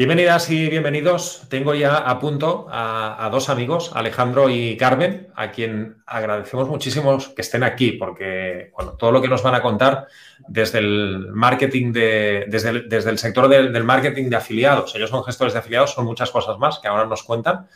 Bienvenidas 0.00 0.48
y 0.48 0.70
bienvenidos. 0.70 1.42
Tengo 1.50 1.74
ya 1.74 1.98
a 1.98 2.18
punto 2.18 2.66
a, 2.70 3.28
dos 3.30 3.50
amigos, 3.50 3.90
Alejandro 3.94 4.48
y 4.48 4.74
Carmen, 4.78 5.28
a 5.36 5.50
quien 5.50 5.98
agradecemos 6.06 6.70
muchísimo 6.70 7.18
que 7.36 7.42
estén 7.42 7.62
aquí, 7.62 7.92
porque 7.92 8.72
todo 8.98 9.12
lo 9.12 9.20
que 9.20 9.28
nos 9.28 9.42
van 9.42 9.56
a 9.56 9.60
contar 9.60 10.06
desde 10.48 10.78
el 10.78 11.28
marketing 11.34 11.92
de, 11.92 12.46
desde 12.48 13.10
el 13.10 13.18
sector 13.18 13.46
del, 13.46 13.84
marketing 13.84 14.30
de 14.30 14.36
afiliados. 14.36 14.94
Ellos 14.94 15.10
son 15.10 15.22
gestores 15.22 15.52
de 15.52 15.58
afiliados, 15.58 15.92
son 15.92 16.06
muchas 16.06 16.30
cosas 16.30 16.56
más 16.56 16.78
que 16.78 16.88
ahora 16.88 17.04
nos 17.04 17.22
cuentan, 17.22 17.66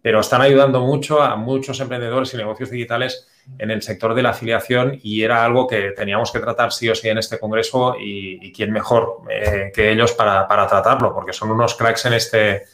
pero 0.00 0.20
están 0.20 0.40
ayudando 0.40 0.82
mucho 0.82 1.20
a 1.20 1.34
muchos 1.34 1.80
emprendedores 1.80 2.32
y 2.32 2.36
negocios 2.36 2.70
digitales 2.70 3.26
en 3.58 3.70
el 3.70 3.82
sector 3.82 4.14
de 4.14 4.22
la 4.22 4.30
afiliación 4.30 4.98
y 5.02 5.22
era 5.22 5.44
algo 5.44 5.66
que 5.66 5.92
teníamos 5.92 6.30
que 6.30 6.40
tratar 6.40 6.72
sí 6.72 6.88
o 6.88 6.94
sí 6.94 7.08
en 7.08 7.18
este 7.18 7.38
congreso 7.38 7.96
y, 7.98 8.52
quién 8.52 8.72
mejor 8.72 9.22
eh, 9.30 9.72
que 9.74 9.90
ellos 9.90 10.12
para, 10.12 10.46
tratarlo, 10.46 11.14
porque 11.14 11.32
son 11.32 11.50
unos 11.50 11.74
cracks 11.74 12.06
en, 12.06 12.12
este, 12.14 12.64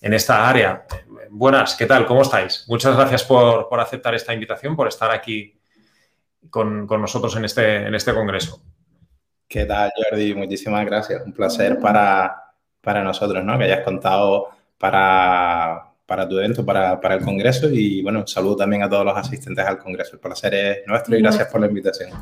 en 0.00 0.14
esta 0.14 0.48
área. 0.48 0.86
Buenas, 1.30 1.76
¿qué 1.76 1.86
tal? 1.86 2.06
¿Cómo 2.06 2.22
estáis? 2.22 2.64
Muchas 2.68 2.96
gracias 2.96 3.24
por, 3.24 3.68
aceptar 3.78 4.14
esta 4.14 4.32
invitación, 4.32 4.74
por 4.74 4.88
estar 4.88 5.10
aquí 5.10 5.60
con, 6.50 6.86
nosotros 6.86 7.36
en 7.36 7.44
este, 7.44 7.86
en 7.86 7.94
este 7.94 8.12
congreso. 8.12 8.62
¿Qué 9.46 9.64
tal, 9.64 9.90
Jordi? 9.96 10.34
Muchísimas 10.34 10.84
gracias. 10.84 11.22
Un 11.24 11.32
placer 11.32 11.78
para, 11.80 12.54
para 12.80 13.02
nosotros, 13.02 13.42
¿no? 13.44 13.56
Que 13.56 13.64
hayas 13.64 13.84
contado 13.84 14.50
para, 14.78 15.87
para 16.08 16.26
tu 16.26 16.38
evento, 16.38 16.64
para, 16.64 16.98
para, 16.98 17.16
el 17.16 17.20
Congreso 17.22 17.68
y 17.70 18.00
bueno, 18.00 18.26
saludo 18.26 18.56
también 18.56 18.82
a 18.82 18.88
todos 18.88 19.04
los 19.04 19.14
asistentes 19.14 19.66
al 19.66 19.76
Congreso. 19.76 20.14
El 20.14 20.20
placer 20.20 20.54
es 20.54 20.78
nuestro 20.86 21.14
y 21.14 21.20
gracias 21.20 21.48
por 21.48 21.60
la 21.60 21.66
invitación. 21.66 22.12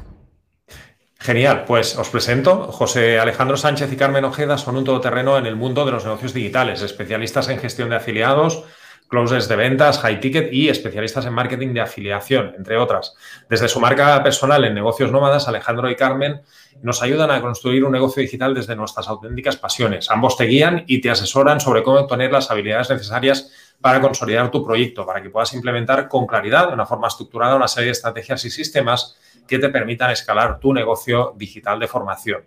Genial, 1.20 1.64
pues 1.64 1.96
os 1.96 2.08
presento. 2.08 2.72
José 2.72 3.20
Alejandro 3.20 3.56
Sánchez 3.56 3.92
y 3.92 3.96
Carmen 3.96 4.24
Ojeda 4.24 4.58
son 4.58 4.76
un 4.76 4.82
todoterreno 4.82 5.38
en 5.38 5.46
el 5.46 5.54
mundo 5.54 5.84
de 5.84 5.92
los 5.92 6.04
negocios 6.04 6.34
digitales, 6.34 6.82
especialistas 6.82 7.48
en 7.48 7.60
gestión 7.60 7.90
de 7.90 7.96
afiliados, 7.96 8.64
closes 9.06 9.46
de 9.46 9.54
ventas, 9.54 10.00
high 10.00 10.18
ticket 10.18 10.52
y 10.52 10.68
especialistas 10.68 11.24
en 11.26 11.32
marketing 11.32 11.72
de 11.72 11.82
afiliación, 11.82 12.54
entre 12.56 12.76
otras. 12.78 13.14
Desde 13.48 13.68
su 13.68 13.78
marca 13.78 14.20
personal 14.24 14.64
en 14.64 14.74
negocios 14.74 15.12
nómadas, 15.12 15.46
Alejandro 15.46 15.88
y 15.88 15.94
Carmen 15.94 16.40
nos 16.82 17.02
ayudan 17.02 17.30
a 17.30 17.40
construir 17.40 17.84
un 17.84 17.92
negocio 17.92 18.20
digital 18.20 18.52
desde 18.52 18.74
nuestras 18.74 19.06
auténticas 19.06 19.56
pasiones. 19.56 20.10
Ambos 20.10 20.36
te 20.36 20.44
guían 20.44 20.82
y 20.88 21.00
te 21.00 21.10
asesoran 21.10 21.60
sobre 21.60 21.84
cómo 21.84 22.00
obtener 22.00 22.32
las 22.32 22.50
habilidades 22.50 22.90
necesarias 22.90 23.65
para 23.80 24.00
consolidar 24.00 24.50
tu 24.50 24.64
proyecto, 24.64 25.06
para 25.06 25.22
que 25.22 25.30
puedas 25.30 25.52
implementar 25.54 26.08
con 26.08 26.26
claridad, 26.26 26.68
de 26.68 26.74
una 26.74 26.86
forma 26.86 27.08
estructurada, 27.08 27.56
una 27.56 27.68
serie 27.68 27.86
de 27.86 27.92
estrategias 27.92 28.44
y 28.44 28.50
sistemas 28.50 29.16
que 29.46 29.58
te 29.58 29.68
permitan 29.68 30.10
escalar 30.10 30.58
tu 30.58 30.72
negocio 30.72 31.34
digital 31.36 31.78
de 31.78 31.86
formación. 31.86 32.44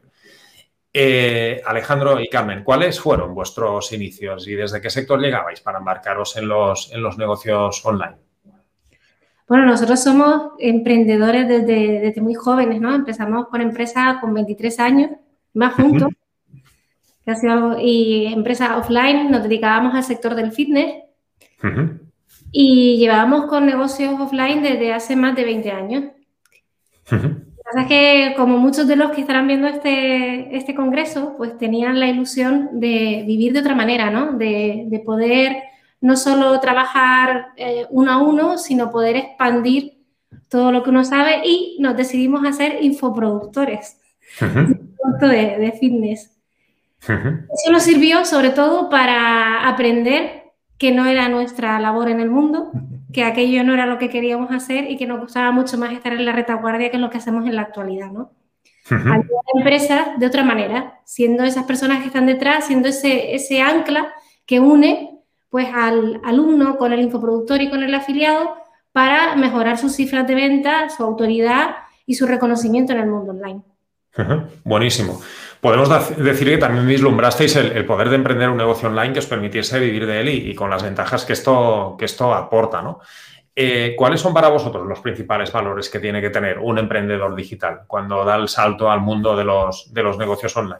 Eh, 0.91 1.61
Alejandro 1.65 2.19
y 2.19 2.27
Carmen, 2.27 2.63
¿cuáles 2.63 2.99
fueron 2.99 3.35
vuestros 3.35 3.93
inicios 3.93 4.47
y 4.47 4.55
desde 4.55 4.81
qué 4.81 4.89
sector 4.89 5.19
llegabais 5.19 5.61
para 5.61 5.77
embarcaros 5.77 6.35
en 6.35 6.47
los, 6.47 6.91
en 6.91 7.03
los 7.03 7.17
negocios 7.17 7.85
online? 7.85 8.17
Bueno, 9.47 9.65
nosotros 9.65 10.03
somos 10.03 10.53
emprendedores 10.59 11.47
desde, 11.47 12.21
muy 12.21 12.35
jóvenes, 12.35 12.81
¿no? 12.81 12.93
Empezamos 12.93 13.47
con 13.47 13.61
empresa 13.61 14.19
con 14.21 14.33
23 14.33 14.79
años, 14.79 15.11
más 15.53 15.73
juntos, 15.73 16.09
y 17.81 18.31
empresa 18.33 18.77
offline, 18.77 19.29
nos 19.29 19.43
dedicábamos 19.43 19.93
al 19.93 20.03
sector 20.03 20.35
del 20.35 20.51
fitness 20.51 21.08
y 22.51 22.97
llevábamos 22.97 23.45
con 23.45 23.65
negocios 23.65 24.19
offline 24.19 24.63
desde 24.63 24.93
hace 24.93 25.15
más 25.15 25.35
de 25.35 25.43
20 25.43 25.71
años. 25.71 26.03
Lo 27.11 27.19
que 27.21 27.63
pasa 27.63 27.81
es 27.81 27.87
que, 27.87 28.33
como 28.37 28.57
muchos 28.57 28.87
de 28.87 28.95
los 28.95 29.11
que 29.11 29.21
estarán 29.21 29.47
viendo 29.47 29.67
este, 29.67 30.55
este 30.55 30.73
congreso, 30.73 31.35
pues 31.37 31.57
tenían 31.57 31.99
la 31.99 32.07
ilusión 32.07 32.69
de 32.79 33.23
vivir 33.25 33.53
de 33.53 33.59
otra 33.59 33.75
manera, 33.75 34.09
¿no? 34.09 34.33
De, 34.33 35.01
poder 35.05 35.63
no 36.01 36.15
solo 36.15 36.59
trabajar 36.59 37.47
eh, 37.57 37.85
uno 37.89 38.11
a 38.11 38.17
uno, 38.17 38.57
sino 38.57 38.89
poder 38.89 39.17
expandir 39.17 39.99
todo 40.47 40.71
lo 40.71 40.81
que 40.83 40.89
uno 40.89 41.03
sabe 41.03 41.41
y 41.45 41.77
nos 41.79 41.97
decidimos 41.97 42.45
a 42.45 42.53
ser 42.53 42.83
infoproductores 42.83 43.99
de, 44.39 45.27
de 45.27 45.77
fitness. 45.79 46.35
Eso 47.01 47.71
nos 47.71 47.83
sirvió 47.83 48.25
sobre 48.25 48.49
todo 48.49 48.89
para 48.89 49.67
aprender 49.67 50.38
que 50.79 50.91
no 50.91 51.05
era 51.05 51.29
nuestra 51.29 51.79
labor 51.79 52.09
en 52.09 52.21
el 52.21 52.31
mundo, 52.31 52.71
que 53.13 53.23
aquello 53.23 53.63
no 53.63 53.73
era 53.73 53.85
lo 53.85 53.99
que 53.99 54.09
queríamos 54.09 54.49
hacer 54.51 54.89
y 54.89 54.97
que 54.97 55.05
nos 55.05 55.19
gustaba 55.19 55.51
mucho 55.51 55.77
más 55.77 55.91
estar 55.91 56.13
en 56.13 56.25
la 56.25 56.31
retaguardia 56.31 56.89
que 56.89 56.95
es 56.95 57.01
lo 57.01 57.09
que 57.09 57.17
hacemos 57.17 57.45
en 57.45 57.55
la 57.55 57.63
actualidad, 57.63 58.09
¿no? 58.11 58.31
Ayudar 58.89 59.13
a 59.13 59.59
empresas 59.59 60.07
de 60.17 60.25
otra 60.25 60.43
manera, 60.43 60.99
siendo 61.05 61.43
esas 61.43 61.65
personas 61.65 61.99
que 61.99 62.07
están 62.07 62.25
detrás, 62.25 62.65
siendo 62.65 62.87
ese, 62.87 63.35
ese 63.35 63.61
ancla 63.61 64.11
que 64.47 64.59
une 64.59 65.19
pues 65.49 65.67
al 65.73 66.21
alumno 66.23 66.77
con 66.77 66.93
el 66.93 67.01
infoproductor 67.01 67.61
y 67.61 67.69
con 67.69 67.83
el 67.83 67.93
afiliado 67.93 68.55
para 68.91 69.35
mejorar 69.35 69.77
sus 69.77 69.93
cifras 69.93 70.25
de 70.27 70.35
venta, 70.35 70.89
su 70.89 71.03
autoridad 71.03 71.75
y 72.05 72.15
su 72.15 72.25
reconocimiento 72.25 72.93
en 72.93 72.99
el 72.99 73.07
mundo 73.07 73.33
online. 73.33 73.61
Buenísimo. 74.63 75.21
Podemos 75.61 75.89
decir 76.17 76.47
que 76.47 76.57
también 76.57 76.87
vislumbrasteis 76.87 77.57
el, 77.57 77.85
poder 77.85 78.09
de 78.09 78.15
emprender 78.15 78.49
un 78.49 78.57
negocio 78.57 78.87
online 78.87 79.11
que 79.11 79.19
os 79.19 79.25
permitiese 79.25 79.79
vivir 79.79 80.05
de 80.05 80.21
él 80.21 80.29
y, 80.29 80.55
con 80.55 80.69
las 80.69 80.83
ventajas 80.83 81.25
que 81.25 81.33
esto, 81.33 81.95
que 81.99 82.05
esto 82.05 82.33
aporta, 82.33 82.81
¿no? 82.81 83.01
Eh, 83.53 83.93
¿Cuáles 83.97 84.21
son 84.21 84.33
para 84.33 84.47
vosotros 84.47 84.87
los 84.87 85.01
principales 85.01 85.51
valores 85.51 85.89
que 85.89 85.99
tiene 85.99 86.21
que 86.21 86.29
tener 86.29 86.59
un 86.59 86.77
emprendedor 86.77 87.35
digital 87.35 87.81
cuando 87.87 88.23
da 88.23 88.37
el 88.37 88.47
salto 88.47 88.89
al 88.89 89.01
mundo 89.01 89.35
de 89.35 89.43
los, 89.43 89.93
de 89.93 90.01
los 90.01 90.17
negocios 90.17 90.55
online? 90.55 90.79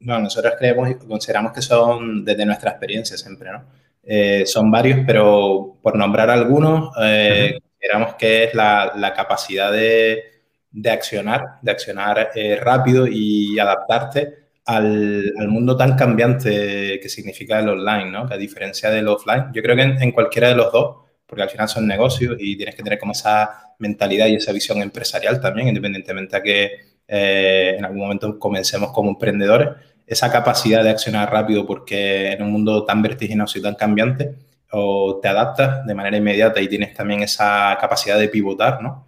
Bueno, 0.00 0.22
nosotros 0.22 0.54
creemos 0.58 0.90
y 0.90 0.94
consideramos 0.96 1.52
que 1.52 1.62
son 1.62 2.24
desde 2.24 2.44
nuestra 2.44 2.72
experiencia 2.72 3.16
siempre, 3.16 3.52
¿no? 3.52 3.64
Eh, 4.02 4.42
son 4.46 4.68
varios, 4.68 4.98
pero 5.06 5.76
por 5.80 5.94
nombrar 5.94 6.28
algunos, 6.28 6.92
eh, 7.00 7.60
consideramos 7.70 8.16
que 8.16 8.44
es 8.44 8.54
la 8.54 9.12
capacidad 9.14 9.70
de, 9.70 10.32
de 10.72 10.90
accionar, 10.90 11.58
de 11.60 11.70
accionar 11.70 12.30
eh, 12.34 12.56
rápido 12.56 13.06
y 13.06 13.58
adaptarte 13.58 14.42
al, 14.64 15.32
mundo 15.48 15.76
tan 15.76 15.96
cambiante 15.96 16.98
que 17.00 17.08
significa 17.08 17.58
el 17.58 17.68
online, 17.68 18.10
¿no? 18.10 18.26
Que 18.26 18.34
a 18.34 18.38
diferencia 18.38 18.90
del 18.90 19.08
offline, 19.08 19.46
yo 19.52 19.62
creo 19.62 19.76
que 19.76 19.82
en, 19.82 20.12
cualquiera 20.12 20.48
de 20.48 20.54
los 20.54 20.72
dos, 20.72 20.96
porque 21.26 21.42
al 21.42 21.50
final 21.50 21.68
son 21.68 21.86
negocios 21.86 22.36
y 22.38 22.56
tienes 22.56 22.74
que 22.74 22.82
tener 22.82 22.98
como 22.98 23.12
esa 23.12 23.74
mentalidad 23.78 24.26
y 24.26 24.36
esa 24.36 24.52
visión 24.52 24.80
empresarial 24.80 25.40
también, 25.40 25.68
independientemente 25.68 26.36
a 26.36 26.42
que 26.42 26.70
eh, 27.08 27.74
en 27.76 27.84
algún 27.84 28.00
momento 28.00 28.38
comencemos 28.38 28.92
como 28.92 29.10
emprendedores, 29.10 29.68
esa 30.06 30.30
capacidad 30.30 30.82
de 30.82 30.90
accionar 30.90 31.30
rápido 31.30 31.66
porque 31.66 32.32
en 32.32 32.42
un 32.42 32.52
mundo 32.52 32.84
tan 32.84 33.02
vertiginoso 33.02 33.58
y 33.58 33.62
tan 33.62 33.74
cambiante, 33.74 34.34
o 34.70 35.18
te 35.20 35.28
adaptas 35.28 35.84
de 35.86 35.94
manera 35.94 36.16
inmediata 36.16 36.60
y 36.60 36.68
tienes 36.68 36.94
también 36.94 37.22
esa 37.22 37.76
capacidad 37.80 38.18
de 38.18 38.28
pivotar, 38.28 38.82
¿no? 38.82 39.06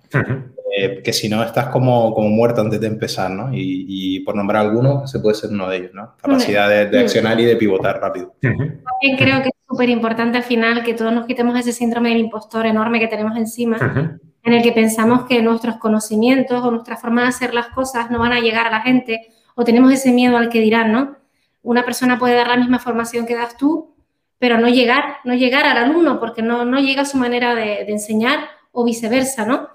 Eh, 0.77 1.03
que 1.05 1.13
si 1.13 1.29
no 1.29 1.41
estás 1.45 1.69
como, 1.69 2.13
como 2.13 2.29
muerto 2.31 2.61
antes 2.61 2.81
de 2.81 2.89
empezar, 2.89 3.31
¿no? 3.31 3.51
Y, 3.53 4.19
por 4.21 4.35
nombrar 4.35 4.63
alguno, 4.63 5.07
se 5.07 5.21
puede 5.21 5.37
ser 5.37 5.51
uno 5.51 5.69
de 5.69 5.77
ellos, 5.77 5.91
¿no? 5.95 6.17
Capacidad 6.21 6.69
de, 6.69 6.99
accionar 6.99 7.39
y 7.39 7.45
de 7.45 7.55
pivotar 7.55 8.01
rápido. 8.01 8.35
También 8.41 9.17
creo 9.17 9.41
que 9.43 9.51
es 9.51 9.55
súper 9.69 9.89
importante 9.89 10.39
al 10.39 10.43
final 10.43 10.83
que 10.83 10.95
todos 10.95 11.13
nos 11.13 11.27
quitemos 11.27 11.57
ese 11.57 11.73
síndrome 11.73 12.09
del 12.09 12.19
impostor 12.19 12.67
enorme 12.67 12.99
que 12.99 13.07
tenemos 13.07 13.37
encima, 13.37 14.19
en 14.43 14.53
el 14.53 14.65
que 14.65 14.73
pensamos 14.73 15.27
que 15.27 15.41
nuestros 15.43 15.77
conocimientos 15.77 16.65
o 16.65 16.73
nuestra 16.73 16.97
forma 16.97 17.23
de 17.23 17.29
hacer 17.29 17.55
las 17.55 17.69
cosas 17.69 18.11
no 18.11 18.19
van 18.19 18.33
a 18.33 18.41
llegar 18.41 18.67
a 18.67 18.71
la 18.71 18.81
gente 18.81 19.29
o 19.55 19.63
tenemos 19.63 19.93
ese 19.93 20.11
miedo 20.11 20.37
al 20.37 20.49
que 20.49 20.61
dirán, 20.61 20.91
¿no? 20.91 21.17
Una 21.63 21.85
persona 21.85 22.19
puede 22.19 22.35
dar 22.35 22.49
la 22.49 22.57
misma 22.57 22.81
formación 22.81 23.27
que 23.27 23.37
das 23.37 23.57
tú, 23.57 23.95
pero 24.41 24.59
no 24.59 24.69
llegar, 24.69 25.19
no 25.23 25.35
llegar 25.35 25.67
al 25.67 25.77
alumno 25.77 26.19
porque 26.19 26.43
no, 26.43 26.65
no 26.65 26.81
llega 26.81 27.03
a 27.03 27.07
su 27.07 27.17
manera 27.17 27.55
de, 27.55 27.85
de 27.85 27.93
enseñar 27.93 28.41
o 28.73 28.85
viceversa, 28.85 29.47
¿no? 29.47 29.74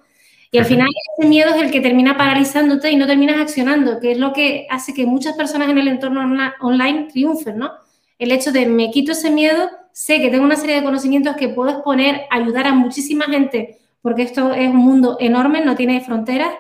Y 0.52 0.58
al 0.58 0.66
final 0.66 0.88
ese 1.18 1.30
miedo 1.30 1.54
es 1.54 1.62
el 1.62 1.72
que 1.72 1.80
termina 1.80 2.18
paralizándote 2.18 2.90
y 2.90 2.96
no 2.96 3.06
terminas 3.06 3.40
accionando, 3.40 4.00
que 4.00 4.14
es 4.14 4.18
lo 4.18 4.34
que 4.34 4.66
hace 4.70 4.94
que 4.94 5.06
muchas 5.06 5.36
personas 5.36 5.70
en 5.70 5.78
el 5.78 5.88
entorno 5.88 6.22
online 6.62 7.08
triunfen, 7.12 7.60
¿no? 7.60 7.72
El 8.18 8.32
hecho 8.32 8.52
de 8.52 8.66
me 8.66 8.90
quito 8.90 9.12
ese 9.12 9.30
miedo, 9.30 9.70
sé 9.92 10.20
que 10.20 10.30
tengo 10.30 10.44
una 10.44 10.56
serie 10.56 10.76
de 10.76 10.84
conocimientos 10.84 11.36
que 11.36 11.50
puedo 11.50 11.70
exponer, 11.70 12.24
ayudar 12.32 12.66
a 12.66 12.74
muchísima 12.74 13.26
gente, 13.26 13.78
porque 14.02 14.24
esto 14.24 14.52
es 14.54 14.70
un 14.70 14.78
mundo 14.78 15.18
enorme, 15.20 15.64
no 15.64 15.76
tiene 15.76 16.02
fronteras, 16.02 16.52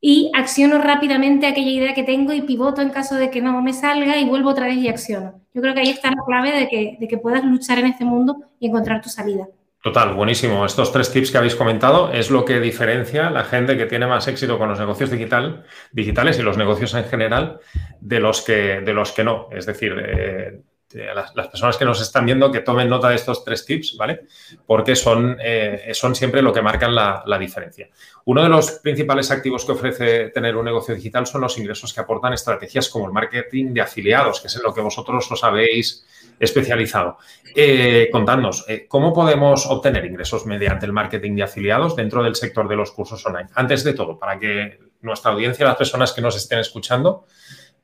y 0.00 0.30
acciono 0.34 0.78
rápidamente 0.78 1.46
aquella 1.46 1.70
idea 1.70 1.94
que 1.94 2.02
tengo 2.04 2.32
y 2.32 2.42
pivoto 2.42 2.82
en 2.82 2.90
caso 2.90 3.16
de 3.16 3.30
que 3.30 3.40
no 3.40 3.60
me 3.62 3.72
salga 3.72 4.16
y 4.16 4.24
vuelvo 4.24 4.50
otra 4.50 4.66
vez 4.66 4.78
y 4.78 4.88
acciono. 4.88 5.40
Yo 5.54 5.60
creo 5.60 5.74
que 5.74 5.80
ahí 5.80 5.90
está 5.90 6.10
la 6.10 6.22
clave 6.26 6.52
de 6.52 6.68
que, 6.68 6.96
de 6.98 7.08
que 7.08 7.18
puedas 7.18 7.44
luchar 7.44 7.78
en 7.78 7.86
este 7.86 8.04
mundo 8.04 8.36
y 8.58 8.68
encontrar 8.68 9.00
tu 9.00 9.08
salida. 9.08 9.46
Total, 9.82 10.14
buenísimo. 10.14 10.64
Estos 10.64 10.92
tres 10.92 11.10
tips 11.10 11.32
que 11.32 11.38
habéis 11.38 11.56
comentado 11.56 12.12
es 12.12 12.30
lo 12.30 12.44
que 12.44 12.60
diferencia 12.60 13.30
la 13.30 13.42
gente 13.42 13.76
que 13.76 13.86
tiene 13.86 14.06
más 14.06 14.28
éxito 14.28 14.56
con 14.56 14.68
los 14.68 14.78
negocios 14.78 15.10
digital, 15.10 15.64
digitales 15.90 16.38
y 16.38 16.42
los 16.42 16.56
negocios 16.56 16.94
en 16.94 17.04
general 17.04 17.58
de 18.00 18.20
los 18.20 18.42
que, 18.42 18.80
de 18.80 18.92
los 18.94 19.10
que 19.10 19.24
no. 19.24 19.48
Es 19.50 19.66
decir, 19.66 19.96
eh, 19.98 20.60
las, 20.94 21.48
personas 21.48 21.76
que 21.76 21.84
nos 21.84 22.00
están 22.00 22.26
viendo 22.26 22.50
que 22.50 22.60
tomen 22.60 22.88
nota 22.88 23.08
de 23.08 23.16
estos 23.16 23.44
tres 23.44 23.64
tips, 23.64 23.96
¿vale? 23.96 24.22
Porque 24.66 24.94
son, 24.96 25.36
eh, 25.40 25.90
son 25.92 26.14
siempre 26.14 26.42
lo 26.42 26.52
que 26.52 26.62
marcan 26.62 26.94
la, 26.94 27.38
diferencia. 27.38 27.88
Uno 28.24 28.42
de 28.42 28.48
los 28.48 28.70
principales 28.82 29.30
activos 29.30 29.64
que 29.64 29.72
ofrece 29.72 30.28
tener 30.28 30.56
un 30.56 30.64
negocio 30.64 30.94
digital 30.94 31.26
son 31.26 31.40
los 31.40 31.58
ingresos 31.58 31.92
que 31.92 32.00
aportan 32.00 32.32
estrategias 32.32 32.88
como 32.88 33.06
el 33.06 33.12
marketing 33.12 33.74
de 33.74 33.80
afiliados, 33.80 34.40
que 34.40 34.46
es 34.46 34.56
en 34.56 34.62
lo 34.62 34.72
que 34.72 34.80
vosotros 34.80 35.30
os 35.30 35.44
habéis 35.44 36.06
especializado. 36.38 37.18
Eh, 37.54 38.08
contadnos, 38.10 38.64
eh, 38.68 38.86
¿cómo 38.88 39.12
podemos 39.12 39.66
obtener 39.66 40.04
ingresos 40.04 40.46
mediante 40.46 40.86
el 40.86 40.92
marketing 40.92 41.36
de 41.36 41.42
afiliados 41.44 41.96
dentro 41.96 42.22
del 42.22 42.34
sector 42.34 42.68
de 42.68 42.76
los 42.76 42.92
cursos 42.92 43.24
online? 43.26 43.48
Antes 43.54 43.84
de 43.84 43.92
todo, 43.92 44.18
para 44.18 44.38
que 44.38 44.78
nuestra 45.02 45.32
audiencia, 45.32 45.66
las 45.66 45.76
personas 45.76 46.12
que 46.12 46.20
nos 46.20 46.36
estén 46.36 46.60
escuchando, 46.60 47.26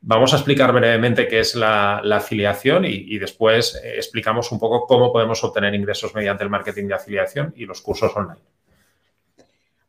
Vamos 0.01 0.33
a 0.33 0.37
explicar 0.37 0.73
brevemente 0.73 1.27
qué 1.27 1.41
es 1.41 1.55
la, 1.55 1.99
afiliación 1.99 2.85
y, 2.85 3.19
después 3.19 3.81
eh, 3.83 3.97
explicamos 3.97 4.53
un 4.53 4.61
poco 4.61 4.87
cómo 4.87 5.13
podemos 5.13 5.43
obtener 5.43 5.75
ingresos 5.75 6.15
mediante 6.15 6.45
el 6.45 6.51
marketing 6.51 6.87
de 6.87 6.95
afiliación 6.95 7.53
y 7.57 7.67
los 7.67 7.81
cursos 7.81 8.17
online. 8.17 8.41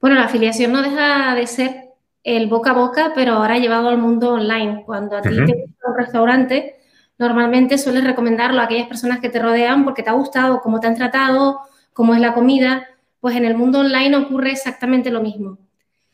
Bueno, 0.02 0.16
la 0.16 0.26
afiliación 0.26 0.72
no 0.72 0.82
deja 0.82 1.36
de 1.36 1.46
ser 1.46 1.90
el 2.24 2.48
boca 2.48 2.72
a 2.72 2.74
boca, 2.74 3.12
pero 3.14 3.34
ahora 3.34 3.60
llevado 3.60 3.90
al 3.90 3.98
mundo 3.98 4.34
online. 4.34 4.84
Cuando 4.86 5.18
a 5.18 5.22
ti 5.22 5.30
te 5.30 5.54
gusta 5.54 5.90
un 5.90 5.98
restaurante, 5.98 6.80
normalmente 7.18 7.78
sueles 7.78 8.04
recomendarlo 8.04 8.62
a 8.62 8.64
aquellas 8.64 8.88
personas 8.88 9.20
que 9.20 9.30
te 9.30 9.40
rodean 9.40 9.84
porque 9.84 10.04
te 10.04 10.10
ha 10.10 10.14
gustado, 10.14 10.62
cómo 10.62 10.80
te 10.80 10.88
han 10.88 10.96
tratado, 10.96 11.62
cómo 11.94 12.16
es 12.16 12.22
la 12.22 12.34
comida. 12.34 12.88
Pues 13.20 13.36
en 13.36 13.46
el 13.46 13.56
mundo 13.56 13.80
online 13.80 14.16
ocurre 14.16 14.52
exactamente 14.52 15.12
lo 15.12 15.22
mismo. 15.22 15.58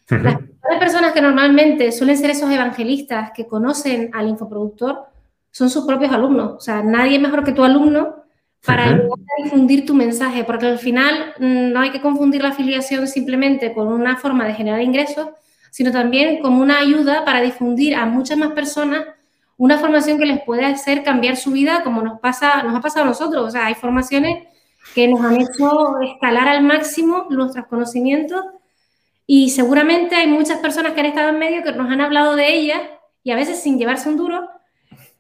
Las 0.10 0.38
personas 0.80 1.14
que 1.14 1.22
normalmente 1.22 1.92
suelen 1.92 2.18
ser 2.18 2.32
esos 2.32 2.50
evangelistas 2.52 3.32
que 3.32 3.48
conocen 3.48 4.10
al 4.14 4.28
infoproductor 4.28 5.06
son 5.52 5.70
sus 5.70 5.86
propios 5.86 6.12
alumnos. 6.12 6.54
O 6.58 6.60
sea, 6.60 6.84
nadie 6.84 7.20
mejor 7.20 7.44
que 7.44 7.52
tu 7.52 7.64
alumno 7.64 8.24
para 8.66 8.86
ayudar 8.86 9.20
a 9.40 9.44
difundir 9.44 9.86
tu 9.86 9.94
mensaje, 9.94 10.44
porque 10.44 10.66
al 10.66 10.80
final 10.80 11.34
mm, 11.40 11.72
no 11.72 11.80
hay 11.80 11.92
que 11.92 12.02
confundir 12.02 12.42
la 12.42 12.50
afiliación 12.50 13.08
simplemente 13.08 13.74
con 13.74 13.88
una 13.88 14.18
forma 14.18 14.46
de 14.46 14.56
generar 14.56 14.82
ingresos, 14.82 15.30
sino 15.70 15.92
también 15.92 16.42
como 16.42 16.62
una 16.62 16.80
ayuda 16.80 17.24
para 17.26 17.42
difundir 17.42 17.96
a 17.96 18.06
muchas 18.06 18.38
más 18.38 18.54
personas 18.54 19.06
una 19.58 19.78
formación 19.78 20.18
que 20.18 20.26
les 20.26 20.44
puede 20.44 20.66
hacer 20.66 21.04
cambiar 21.04 21.38
su 21.38 21.52
vida 21.52 21.84
como 21.84 22.02
nos 22.02 22.20
pasa, 22.20 22.64
nos 22.64 22.76
ha 22.76 22.82
pasado 22.82 23.06
a 23.06 23.10
nosotros. 23.10 23.48
O 23.48 23.52
sea, 23.52 23.68
hay 23.68 23.76
formaciones 23.76 24.48
que 24.94 25.08
nos 25.08 25.22
han 25.22 25.40
hecho 25.42 26.00
escalar 26.02 26.48
al 26.48 26.64
máximo 26.64 27.28
nuestros 27.30 27.66
conocimientos 27.68 28.44
y 29.28 29.50
seguramente 29.50 30.16
hay 30.16 30.28
muchas 30.28 30.60
personas 30.60 30.94
que 30.94 31.00
han 31.00 31.08
estado 31.08 31.30
en 31.30 31.40
medio 31.40 31.64
que 31.64 31.72
nos 31.72 31.90
han 31.90 32.02
hablado 32.02 32.36
de 32.36 32.54
ella 32.54 32.82
y 33.24 33.32
a 33.32 33.36
veces 33.36 33.62
sin 33.62 33.80
llevarse 33.80 34.10
un 34.10 34.18
duro 34.18 34.48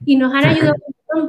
y 0.05 0.15
nos 0.15 0.33
han 0.33 0.45
ayudado. 0.45 0.75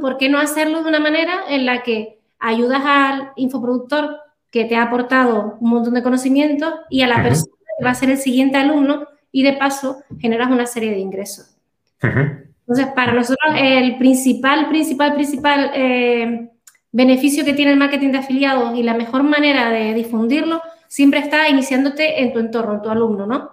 ¿Por 0.00 0.18
qué 0.18 0.28
no 0.28 0.38
hacerlo 0.38 0.82
de 0.82 0.88
una 0.88 0.98
manera 0.98 1.44
en 1.48 1.64
la 1.64 1.82
que 1.82 2.18
ayudas 2.38 2.82
al 2.84 3.30
infoproductor 3.36 4.18
que 4.50 4.64
te 4.64 4.76
ha 4.76 4.82
aportado 4.82 5.56
un 5.60 5.70
montón 5.70 5.94
de 5.94 6.02
conocimientos 6.02 6.74
y 6.90 7.02
a 7.02 7.06
la 7.06 7.22
persona 7.22 7.54
que 7.78 7.84
va 7.84 7.90
a 7.90 7.94
ser 7.94 8.10
el 8.10 8.18
siguiente 8.18 8.56
alumno 8.56 9.06
y 9.30 9.42
de 9.42 9.52
paso 9.52 10.02
generas 10.18 10.50
una 10.50 10.66
serie 10.66 10.90
de 10.90 10.98
ingresos? 10.98 11.56
Entonces, 12.00 12.86
para 12.94 13.12
nosotros 13.12 13.54
el 13.56 13.96
principal, 13.96 14.68
principal, 14.68 15.14
principal 15.14 15.70
eh, 15.72 16.50
beneficio 16.90 17.44
que 17.44 17.52
tiene 17.52 17.72
el 17.72 17.78
marketing 17.78 18.10
de 18.10 18.18
afiliados 18.18 18.76
y 18.76 18.82
la 18.82 18.94
mejor 18.94 19.22
manera 19.22 19.70
de 19.70 19.94
difundirlo 19.94 20.60
siempre 20.96 21.20
está 21.20 21.46
iniciándote 21.50 22.22
en 22.22 22.32
tu 22.32 22.38
entorno, 22.38 22.76
en 22.76 22.80
tu 22.80 22.88
alumno, 22.88 23.26
¿no? 23.26 23.50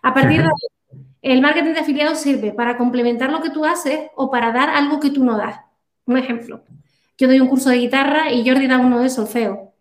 A 0.00 0.14
partir 0.14 0.38
de 0.38 0.48
ahí, 0.48 0.98
el 1.20 1.42
marketing 1.42 1.74
de 1.74 1.80
afiliados 1.80 2.18
sirve 2.18 2.50
para 2.50 2.78
complementar 2.78 3.30
lo 3.30 3.42
que 3.42 3.50
tú 3.50 3.66
haces 3.66 4.08
o 4.16 4.30
para 4.30 4.52
dar 4.52 4.70
algo 4.70 4.98
que 4.98 5.10
tú 5.10 5.22
no 5.22 5.36
das. 5.36 5.60
Un 6.06 6.16
ejemplo, 6.16 6.62
yo 7.18 7.28
doy 7.28 7.40
un 7.40 7.48
curso 7.48 7.68
de 7.68 7.76
guitarra 7.76 8.32
y 8.32 8.48
Jordi 8.48 8.66
da 8.66 8.78
uno 8.78 9.00
de 9.00 9.10
solfeo. 9.10 9.74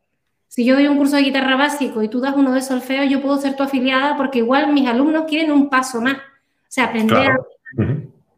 Si 0.50 0.66
yo 0.66 0.76
doy 0.76 0.88
un 0.88 0.98
curso 0.98 1.16
de 1.16 1.22
guitarra 1.22 1.56
básico 1.56 2.04
y 2.04 2.10
tú 2.10 2.20
das 2.20 2.36
uno 2.36 2.52
de 2.52 2.62
solfeo, 2.62 3.06
yo 3.06 3.22
puedo 3.22 3.38
ser 3.38 3.56
tu 3.56 3.64
afiliada 3.64 4.18
porque 4.18 4.40
igual 4.40 4.74
mis 4.74 4.90
alumnos 4.90 5.24
quieren 5.30 5.54
un 5.54 5.70
paso 5.70 6.02
más. 6.02 6.18
O 6.18 6.68
sea, 6.68 6.88
aprender 6.88 7.32
a... 7.32 7.38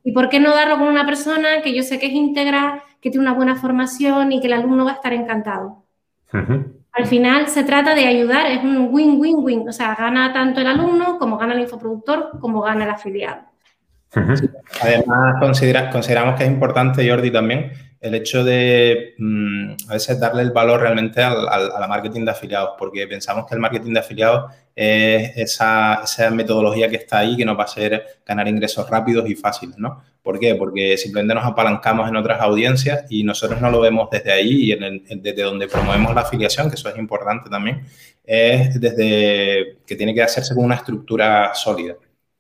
¿Y 0.04 0.12
por 0.12 0.30
qué 0.30 0.39
no 0.39 0.51
darlo 0.51 0.77
con 0.77 0.89
una 0.89 1.07
persona 1.07 1.63
que 1.63 1.74
yo 1.74 1.81
sé 1.81 1.98
que 1.98 2.06
es 2.06 2.13
íntegra, 2.13 2.83
que 3.01 3.10
tiene 3.10 3.25
una 3.25 3.36
buena 3.36 3.56
formación 3.56 4.31
y 4.31 4.39
que 4.39 4.45
el 4.45 4.54
alumno 4.54 4.86
va 4.86 4.92
a 4.92 4.95
estar 4.95 5.13
encantado? 5.13 5.86
Al 6.94 7.06
final 7.06 7.47
se 7.47 7.63
trata 7.63 7.94
de 7.95 8.06
ayudar, 8.06 8.47
es 8.47 8.63
un 8.63 8.89
win-win-win, 8.91 9.69
o 9.69 9.71
sea, 9.71 9.95
gana 9.95 10.33
tanto 10.33 10.59
el 10.59 10.68
alumno 10.68 11.18
como 11.18 11.38
gana 11.38 11.53
el 11.53 11.62
infoproductor 11.62 12.39
como 12.39 12.62
gana 12.62 12.83
el 12.86 12.89
afiliado. 12.89 13.41
Además, 14.81 15.36
consideramos 15.39 16.36
que 16.36 16.44
es 16.44 16.50
importante, 16.50 17.07
Jordi, 17.07 17.31
también 17.31 17.71
el 18.01 18.16
hecho 18.16 18.44
de 18.44 19.16
mm, 19.18 19.72
a 19.90 19.94
veces 19.94 20.19
darle 20.19 20.42
el 20.44 20.51
valor 20.51 20.81
realmente 20.81 21.22
al, 21.22 21.48
a 21.48 21.80
la 21.80 21.88
marketing 21.88 22.25
de 22.25 22.31
afiliados, 22.31 22.72
porque 22.78 23.07
pensamos 23.07 23.46
que 23.46 23.56
el 23.56 23.62
marketing 23.62 23.94
de 23.94 24.00
afiliados 24.00 24.51
es 24.75 25.36
esa, 25.36 26.04
metodología 26.31 26.90
que 26.90 26.96
está 26.96 27.19
ahí 27.19 27.36
que 27.36 27.44
nos 27.44 27.57
va 27.57 27.63
a 27.63 27.66
hacer 27.66 28.22
ganar 28.25 28.48
ingresos 28.48 28.90
rápidos 28.90 29.30
y 29.30 29.36
fáciles, 29.36 29.78
¿no? 29.78 30.01
¿Por 30.24 30.40
qué? 30.40 30.56
Porque 30.56 30.96
simplemente 30.98 31.34
nos 31.34 31.46
apalancamos 31.46 32.07
en 32.07 32.16
otras 32.16 32.40
audiencias 32.42 33.06
y 33.10 33.24
nosotros 33.24 33.60
no 33.60 33.69
lo 33.69 33.81
vemos 33.81 34.10
desde 34.10 34.31
ahí 34.31 34.66
y 34.66 34.72
en 34.72 35.22
desde 35.22 35.44
donde 35.44 35.68
promovemos 35.68 36.16
la 36.16 36.22
afiliación, 36.22 36.69
que 36.69 36.75
eso 36.75 36.88
es 36.88 36.98
importante 36.98 37.50
también, 37.50 37.84
es 38.24 38.80
desde 38.80 39.80
que 39.86 39.96
tiene 39.96 40.13
que 40.13 40.22
hacerse 40.22 40.56
con 40.56 40.66
una 40.66 40.75
estructura 40.75 41.54
sólida 41.54 41.96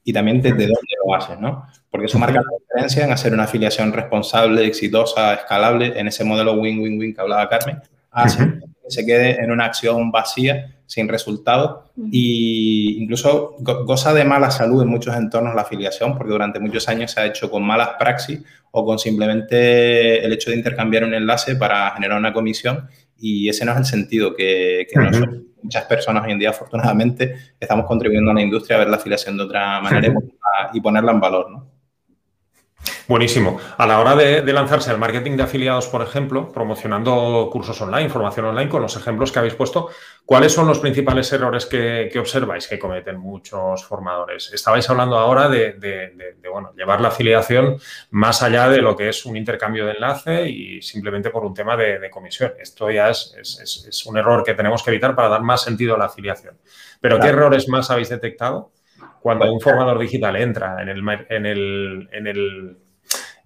y 0.09 0.13
también 0.13 0.41
desde 0.41 0.63
dónde 0.63 0.95
lo 1.05 1.13
haces, 1.13 1.39
¿no? 1.39 1.67
Porque 1.91 2.07
eso 2.07 2.17
marca 2.17 2.41
la 2.41 2.57
diferencia 2.59 3.05
en 3.05 3.11
hacer 3.11 3.31
una 3.31 3.43
afiliación 3.43 3.93
responsable, 3.93 4.65
exitosa, 4.65 5.35
escalable, 5.35 5.99
en 5.99 6.07
ese 6.07 6.23
modelo 6.23 6.53
win-win-win 6.53 7.13
que 7.13 7.21
hablaba 7.21 7.47
Carmen, 7.47 7.79
hace 8.09 8.59
que 8.59 8.89
se 8.89 9.05
quede 9.05 9.39
en 9.39 9.51
una 9.51 9.65
acción 9.65 10.09
vacía, 10.11 10.77
sin 10.87 11.07
resultado, 11.07 11.91
y 12.11 12.97
incluso 13.03 13.55
goza 13.59 14.11
de 14.15 14.25
mala 14.25 14.49
salud 14.49 14.81
en 14.81 14.89
muchos 14.89 15.15
entornos 15.15 15.53
la 15.53 15.61
afiliación, 15.61 16.17
porque 16.17 16.31
durante 16.31 16.59
muchos 16.59 16.89
años 16.89 17.11
se 17.11 17.19
ha 17.19 17.27
hecho 17.27 17.51
con 17.51 17.61
malas 17.61 17.89
praxis 17.99 18.41
o 18.71 18.83
con 18.83 18.97
simplemente 18.97 20.25
el 20.25 20.33
hecho 20.33 20.49
de 20.49 20.57
intercambiar 20.57 21.03
un 21.03 21.13
enlace 21.13 21.55
para 21.55 21.91
generar 21.91 22.17
una 22.17 22.33
comisión, 22.33 22.87
y 23.19 23.49
ese 23.49 23.65
no 23.65 23.71
es 23.73 23.77
el 23.77 23.85
sentido 23.85 24.35
que, 24.35 24.87
muchas 25.61 25.85
personas 25.85 26.23
hoy 26.25 26.31
en 26.31 26.39
día, 26.39 26.51
afortunadamente, 26.51 27.35
estamos 27.59 27.85
contribuyendo 27.85 28.31
a 28.31 28.33
la 28.33 28.41
industria 28.41 28.77
a 28.77 28.79
ver 28.79 28.89
la 28.89 28.95
afiliación 28.95 29.35
de 29.37 29.43
otra 29.43 29.81
manera 29.81 30.13
y 30.73 30.79
ponerla 30.79 31.11
en 31.11 31.19
valor, 31.19 31.51
¿no? 31.51 31.78
Buenísimo. 33.09 33.59
A 33.79 33.87
la 33.87 33.99
hora 33.99 34.15
de, 34.15 34.43
lanzarse 34.53 34.91
al 34.91 34.99
marketing 34.99 35.35
de 35.35 35.41
afiliados, 35.41 35.87
por 35.87 36.03
ejemplo, 36.03 36.51
promocionando 36.51 37.49
cursos 37.51 37.81
online, 37.81 38.07
formación 38.07 38.45
online, 38.45 38.69
con 38.69 38.83
los 38.83 38.95
ejemplos 38.95 39.31
que 39.31 39.39
habéis 39.39 39.55
puesto, 39.55 39.89
¿cuáles 40.25 40.53
son 40.53 40.67
los 40.67 40.77
principales 40.77 41.33
errores 41.33 41.65
que, 41.65 42.11
observáis 42.19 42.67
que 42.67 42.77
cometen 42.77 43.17
muchos 43.17 43.83
formadores? 43.83 44.53
Estabais 44.53 44.87
hablando 44.91 45.17
ahora 45.17 45.49
de, 45.49 46.37
bueno, 46.51 46.71
llevar 46.77 47.01
la 47.01 47.07
afiliación 47.07 47.79
más 48.11 48.43
allá 48.43 48.69
de 48.69 48.77
lo 48.77 48.95
que 48.95 49.09
es 49.09 49.25
un 49.25 49.35
intercambio 49.35 49.87
de 49.87 49.93
enlace 49.93 50.47
y 50.47 50.79
simplemente 50.83 51.31
por 51.31 51.43
un 51.43 51.55
tema 51.55 51.75
de, 51.75 52.11
comisión. 52.11 52.53
Esto 52.59 52.91
ya 52.91 53.09
es, 53.09 54.03
un 54.05 54.19
error 54.19 54.43
que 54.43 54.53
tenemos 54.53 54.83
que 54.83 54.91
evitar 54.91 55.15
para 55.15 55.29
dar 55.29 55.41
más 55.41 55.63
sentido 55.63 55.95
a 55.95 55.97
la 55.97 56.05
afiliación. 56.05 56.59
Pero 57.01 57.19
¿qué 57.19 57.29
errores 57.29 57.67
más 57.67 57.89
habéis 57.89 58.09
detectado? 58.09 58.71
Cuando 59.21 59.51
un 59.51 59.59
formador 59.59 59.99
digital 59.99 60.35
entra 60.35 60.81
en 60.81 60.89
el, 60.89 61.03
en 61.29 61.45
el, 61.45 62.09
en 62.11 62.27
el 62.27 62.77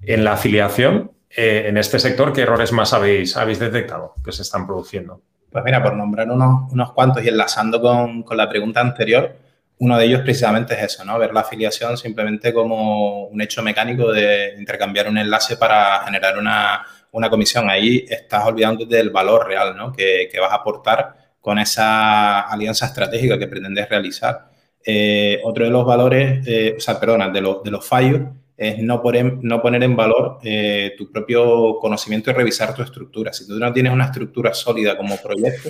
en 0.05 0.23
la 0.23 0.33
afiliación, 0.33 1.11
eh, 1.29 1.65
en 1.67 1.77
este 1.77 1.99
sector, 1.99 2.33
¿qué 2.33 2.41
errores 2.41 2.71
más 2.71 2.93
habéis, 2.93 3.35
habéis 3.37 3.59
detectado 3.59 4.13
que 4.23 4.31
se 4.31 4.41
están 4.41 4.67
produciendo? 4.67 5.21
Pues 5.51 5.63
mira, 5.63 5.81
por 5.81 5.95
nombrar 5.95 6.29
unos, 6.29 6.71
unos 6.71 6.91
cuantos 6.93 7.23
y 7.23 7.29
enlazando 7.29 7.81
con, 7.81 8.23
con, 8.23 8.37
la 8.37 8.49
pregunta 8.49 8.81
anterior, 8.81 9.35
uno 9.79 9.97
de 9.97 10.05
ellos 10.05 10.21
precisamente 10.21 10.73
es 10.73 10.83
eso, 10.83 11.05
¿no? 11.05 11.17
Ver 11.17 11.33
la 11.33 11.41
afiliación 11.41 11.97
simplemente 11.97 12.53
como 12.53 13.25
un 13.25 13.41
hecho 13.41 13.61
mecánico 13.61 14.11
de 14.11 14.55
intercambiar 14.57 15.07
un 15.07 15.17
enlace 15.17 15.57
para 15.57 16.03
generar 16.05 16.37
una, 16.37 16.85
una 17.11 17.29
comisión. 17.29 17.69
Ahí 17.69 18.05
estás 18.07 18.45
olvidando 18.45 18.85
del 18.85 19.09
valor 19.09 19.47
real, 19.47 19.75
¿no? 19.75 19.91
Que, 19.91 20.27
que, 20.31 20.39
vas 20.39 20.51
a 20.51 20.55
aportar 20.55 21.15
con 21.39 21.59
esa 21.59 22.41
alianza 22.41 22.85
estratégica 22.85 23.37
que 23.37 23.47
pretendes 23.47 23.89
realizar. 23.89 24.52
Eh, 24.85 25.39
otro 25.43 25.65
de 25.65 25.71
los 25.71 25.85
valores, 25.85 26.45
eh, 26.47 26.75
o 26.77 26.79
sea, 26.79 26.99
perdona, 26.99 27.29
de, 27.29 27.41
de 27.63 27.71
los 27.71 27.85
fallos 27.85 28.21
es 28.55 28.79
no 28.79 29.01
poner, 29.01 29.39
no 29.41 29.61
poner 29.61 29.83
en 29.83 29.95
valor 29.95 30.39
eh, 30.43 30.93
tu 30.97 31.11
propio 31.11 31.77
conocimiento 31.79 32.29
y 32.29 32.33
revisar 32.33 32.73
tu 32.73 32.81
estructura. 32.81 33.33
Si 33.33 33.47
tú 33.47 33.57
no 33.57 33.73
tienes 33.73 33.91
una 33.91 34.05
estructura 34.05 34.53
sólida 34.53 34.95
como 34.95 35.17
proyecto, 35.17 35.69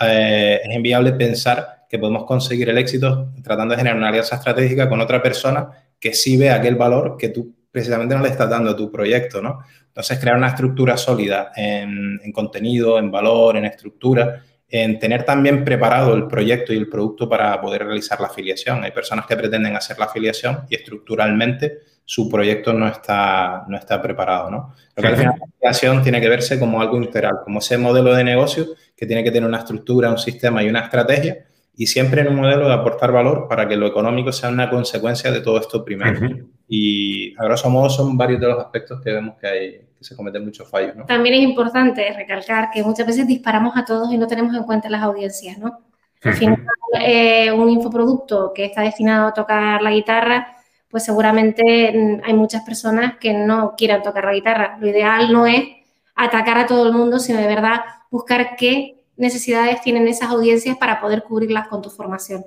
eh, 0.00 0.60
es 0.64 0.70
enviable 0.74 1.12
pensar 1.12 1.84
que 1.88 1.98
podemos 1.98 2.24
conseguir 2.24 2.68
el 2.70 2.78
éxito 2.78 3.28
tratando 3.42 3.72
de 3.72 3.78
generar 3.78 3.96
una 3.98 4.08
alianza 4.08 4.36
estratégica 4.36 4.88
con 4.88 5.00
otra 5.00 5.22
persona 5.22 5.68
que 6.00 6.14
sí 6.14 6.36
ve 6.36 6.50
aquel 6.50 6.76
valor 6.76 7.16
que 7.16 7.28
tú 7.28 7.54
precisamente 7.70 8.14
no 8.14 8.22
le 8.22 8.28
estás 8.28 8.48
dando 8.48 8.70
a 8.70 8.76
tu 8.76 8.90
proyecto, 8.90 9.42
¿no? 9.42 9.60
Entonces, 9.86 10.18
crear 10.18 10.36
una 10.36 10.48
estructura 10.48 10.96
sólida 10.96 11.52
en, 11.54 12.20
en 12.22 12.32
contenido, 12.32 12.98
en 12.98 13.10
valor, 13.10 13.56
en 13.56 13.64
estructura, 13.64 14.42
en 14.76 14.98
tener 14.98 15.22
también 15.22 15.64
preparado 15.64 16.14
el 16.14 16.26
proyecto 16.26 16.72
y 16.72 16.76
el 16.76 16.88
producto 16.88 17.28
para 17.28 17.60
poder 17.60 17.84
realizar 17.84 18.20
la 18.20 18.26
afiliación. 18.26 18.82
Hay 18.82 18.90
personas 18.90 19.24
que 19.24 19.36
pretenden 19.36 19.76
hacer 19.76 19.96
la 20.00 20.06
afiliación 20.06 20.66
y 20.68 20.74
estructuralmente 20.74 21.78
su 22.04 22.28
proyecto 22.28 22.72
no 22.72 22.88
está, 22.88 23.64
no 23.68 23.76
está 23.76 24.02
preparado, 24.02 24.50
¿no? 24.50 24.74
Que 24.96 25.02
la 25.02 25.36
afiliación 25.60 26.02
tiene 26.02 26.20
que 26.20 26.28
verse 26.28 26.58
como 26.58 26.80
algo 26.80 26.96
integral, 26.96 27.36
como 27.44 27.60
ese 27.60 27.78
modelo 27.78 28.12
de 28.16 28.24
negocio 28.24 28.66
que 28.96 29.06
tiene 29.06 29.22
que 29.22 29.30
tener 29.30 29.48
una 29.48 29.58
estructura, 29.58 30.10
un 30.10 30.18
sistema 30.18 30.60
y 30.60 30.68
una 30.68 30.80
estrategia 30.80 31.46
y 31.76 31.86
siempre 31.86 32.20
en 32.20 32.28
un 32.28 32.36
modelo 32.36 32.68
de 32.68 32.74
aportar 32.74 33.10
valor 33.10 33.48
para 33.48 33.66
que 33.66 33.76
lo 33.76 33.86
económico 33.86 34.32
sea 34.32 34.50
una 34.50 34.70
consecuencia 34.70 35.30
de 35.32 35.40
todo 35.40 35.58
esto 35.58 35.84
primero. 35.84 36.20
Y 36.68 37.34
a 37.36 37.44
grosso 37.44 37.68
modo 37.68 37.90
son 37.90 38.16
varios 38.16 38.40
de 38.40 38.48
los 38.48 38.58
aspectos 38.58 39.00
que 39.00 39.12
vemos 39.12 39.36
que, 39.40 39.46
hay, 39.46 39.70
que 39.98 40.04
se 40.04 40.14
cometen 40.14 40.44
muchos 40.44 40.68
fallos. 40.68 40.94
¿no? 40.94 41.04
También 41.04 41.34
es 41.34 41.42
importante 41.42 42.12
recalcar 42.12 42.70
que 42.72 42.82
muchas 42.82 43.06
veces 43.06 43.26
disparamos 43.26 43.76
a 43.76 43.84
todos 43.84 44.12
y 44.12 44.18
no 44.18 44.26
tenemos 44.26 44.54
en 44.54 44.62
cuenta 44.62 44.88
las 44.88 45.02
audiencias. 45.02 45.58
¿no? 45.58 45.80
Al 46.22 46.34
final, 46.34 46.64
eh, 47.00 47.50
un 47.50 47.68
infoproducto 47.68 48.52
que 48.54 48.66
está 48.66 48.82
destinado 48.82 49.28
a 49.28 49.34
tocar 49.34 49.82
la 49.82 49.90
guitarra, 49.90 50.56
pues 50.88 51.04
seguramente 51.04 51.92
mm, 51.92 52.20
hay 52.24 52.34
muchas 52.34 52.62
personas 52.62 53.16
que 53.18 53.34
no 53.34 53.74
quieran 53.76 54.02
tocar 54.02 54.24
la 54.24 54.34
guitarra. 54.34 54.78
Lo 54.80 54.86
ideal 54.86 55.32
no 55.32 55.44
es 55.46 55.64
atacar 56.14 56.56
a 56.56 56.66
todo 56.66 56.86
el 56.86 56.92
mundo, 56.92 57.18
sino 57.18 57.40
de 57.40 57.48
verdad 57.48 57.80
buscar 58.10 58.54
qué 58.56 58.93
necesidades 59.16 59.80
tienen 59.82 60.08
esas 60.08 60.30
audiencias 60.30 60.76
para 60.76 61.00
poder 61.00 61.22
cubrirlas 61.22 61.68
con 61.68 61.82
tu 61.82 61.90
formación. 61.90 62.44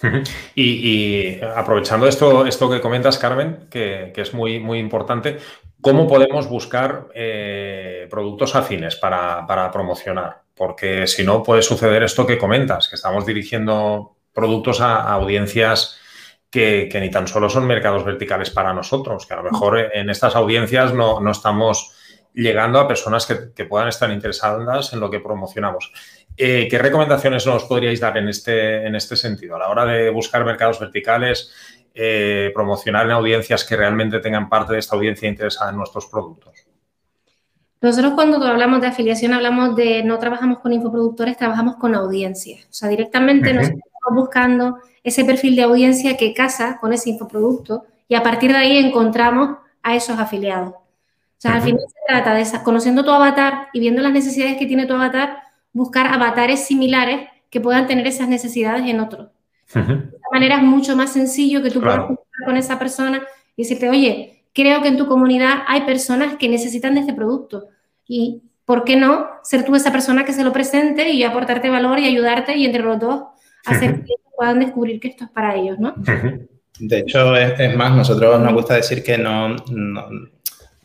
Y, 0.54 1.40
aprovechando 1.42 2.06
esto, 2.06 2.46
esto 2.46 2.70
que 2.70 2.80
comentas, 2.80 3.18
Carmen, 3.18 3.68
que, 3.70 4.12
es 4.14 4.34
muy, 4.34 4.60
muy 4.60 4.78
importante, 4.78 5.38
¿cómo 5.80 6.06
podemos 6.06 6.48
buscar 6.48 7.08
eh, 7.14 8.06
productos 8.10 8.54
afines 8.54 8.96
para, 8.96 9.70
promocionar? 9.72 10.42
Porque 10.54 11.06
si 11.06 11.24
no, 11.24 11.42
puede 11.42 11.62
suceder 11.62 12.02
esto 12.02 12.26
que 12.26 12.38
comentas, 12.38 12.88
que 12.88 12.96
estamos 12.96 13.26
dirigiendo 13.26 14.16
productos 14.32 14.80
a, 14.80 15.02
audiencias 15.12 15.98
que, 16.50 16.88
ni 17.00 17.10
tan 17.10 17.26
solo 17.26 17.48
son 17.48 17.66
mercados 17.66 18.04
verticales 18.04 18.50
para 18.50 18.72
nosotros, 18.72 19.26
que 19.26 19.34
a 19.34 19.42
lo 19.42 19.50
mejor 19.50 19.90
en 19.92 20.10
estas 20.10 20.36
audiencias 20.36 20.94
no, 20.94 21.20
no 21.20 21.30
estamos 21.30 21.93
llegando 22.34 22.80
a 22.80 22.88
personas 22.88 23.26
que, 23.26 23.64
puedan 23.64 23.88
estar 23.88 24.10
interesadas 24.10 24.92
en 24.92 25.00
lo 25.00 25.08
que 25.08 25.20
promocionamos. 25.20 25.92
Eh, 26.36 26.66
¿Qué 26.68 26.78
recomendaciones 26.78 27.46
nos 27.46 27.64
podríais 27.64 28.00
dar 28.00 28.18
en 28.18 28.28
este, 28.28 28.86
en 28.86 28.96
este 28.96 29.16
sentido? 29.16 29.56
A 29.56 29.60
la 29.60 29.68
hora 29.68 29.86
de 29.86 30.10
buscar 30.10 30.44
mercados 30.44 30.80
verticales, 30.80 31.52
eh, 31.94 32.50
promocionar 32.52 33.06
en 33.06 33.12
audiencias 33.12 33.64
que 33.64 33.76
realmente 33.76 34.18
tengan 34.18 34.48
parte 34.48 34.72
de 34.72 34.80
esta 34.80 34.96
audiencia 34.96 35.28
interesada 35.28 35.70
en 35.70 35.76
nuestros 35.76 36.06
productos. 36.06 36.66
Nosotros 37.80 38.14
cuando 38.14 38.44
hablamos 38.44 38.80
de 38.80 38.88
afiliación 38.88 39.32
hablamos 39.32 39.76
de 39.76 40.02
no 40.02 40.18
trabajamos 40.18 40.58
con 40.58 40.72
infoproductores, 40.72 41.36
trabajamos 41.36 41.76
con 41.76 41.94
audiencias. 41.94 42.64
O 42.64 42.72
sea, 42.72 42.88
directamente 42.88 43.52
nos 43.52 43.64
estamos 43.64 44.14
buscando 44.14 44.78
ese 45.04 45.24
perfil 45.24 45.54
de 45.54 45.62
audiencia 45.62 46.16
que 46.16 46.32
casa 46.34 46.78
con 46.80 46.92
ese 46.92 47.10
infoproducto 47.10 47.84
y 48.08 48.14
a 48.14 48.22
partir 48.22 48.52
de 48.52 48.58
ahí 48.58 48.78
encontramos 48.78 49.58
a 49.82 49.94
esos 49.94 50.18
afiliados 50.18 50.74
sea, 51.44 51.54
al 51.56 51.62
final 51.62 51.80
se 51.86 51.98
trata 52.06 52.34
de, 52.34 52.44
conociendo 52.62 53.04
tu 53.04 53.10
avatar 53.10 53.68
y 53.72 53.80
viendo 53.80 54.02
las 54.02 54.12
necesidades 54.12 54.56
que 54.56 54.66
tiene 54.66 54.86
tu 54.86 54.94
avatar, 54.94 55.38
buscar 55.72 56.06
avatares 56.06 56.64
similares 56.64 57.28
que 57.50 57.60
puedan 57.60 57.86
tener 57.86 58.06
esas 58.06 58.28
necesidades 58.28 58.86
en 58.86 59.00
otros. 59.00 59.28
De 59.74 59.80
esta 59.80 60.28
manera 60.32 60.56
es 60.56 60.62
mucho 60.62 60.96
más 60.96 61.12
sencillo 61.12 61.62
que 61.62 61.70
tú 61.70 61.80
puedas 61.80 61.98
hablar 61.98 62.18
con 62.44 62.56
esa 62.56 62.78
persona 62.78 63.22
y 63.56 63.62
decirte, 63.62 63.88
oye, 63.88 64.44
creo 64.52 64.82
que 64.82 64.88
en 64.88 64.96
tu 64.96 65.06
comunidad 65.06 65.64
hay 65.66 65.82
personas 65.82 66.36
que 66.36 66.48
necesitan 66.48 66.94
de 66.94 67.00
este 67.00 67.12
producto. 67.12 67.68
Y, 68.06 68.42
¿por 68.64 68.84
qué 68.84 68.96
no 68.96 69.26
ser 69.42 69.64
tú 69.64 69.74
esa 69.74 69.92
persona 69.92 70.24
que 70.24 70.32
se 70.32 70.44
lo 70.44 70.52
presente 70.52 71.10
y 71.10 71.22
aportarte 71.22 71.70
valor 71.70 71.98
y 71.98 72.06
ayudarte 72.06 72.56
y 72.56 72.64
entre 72.64 72.82
los 72.82 72.98
dos 72.98 73.24
hacer 73.66 74.04
que 74.04 74.14
puedan 74.36 74.60
descubrir 74.60 75.00
que 75.00 75.08
esto 75.08 75.24
es 75.24 75.30
para 75.30 75.54
ellos, 75.54 75.78
¿no? 75.78 75.94
De 76.80 76.98
hecho, 76.98 77.36
es, 77.36 77.76
más, 77.76 77.96
nosotros 77.96 78.40
nos 78.40 78.52
gusta 78.52 78.74
decir 78.74 79.02
que 79.02 79.16
no 79.16 79.56
no 79.70 80.08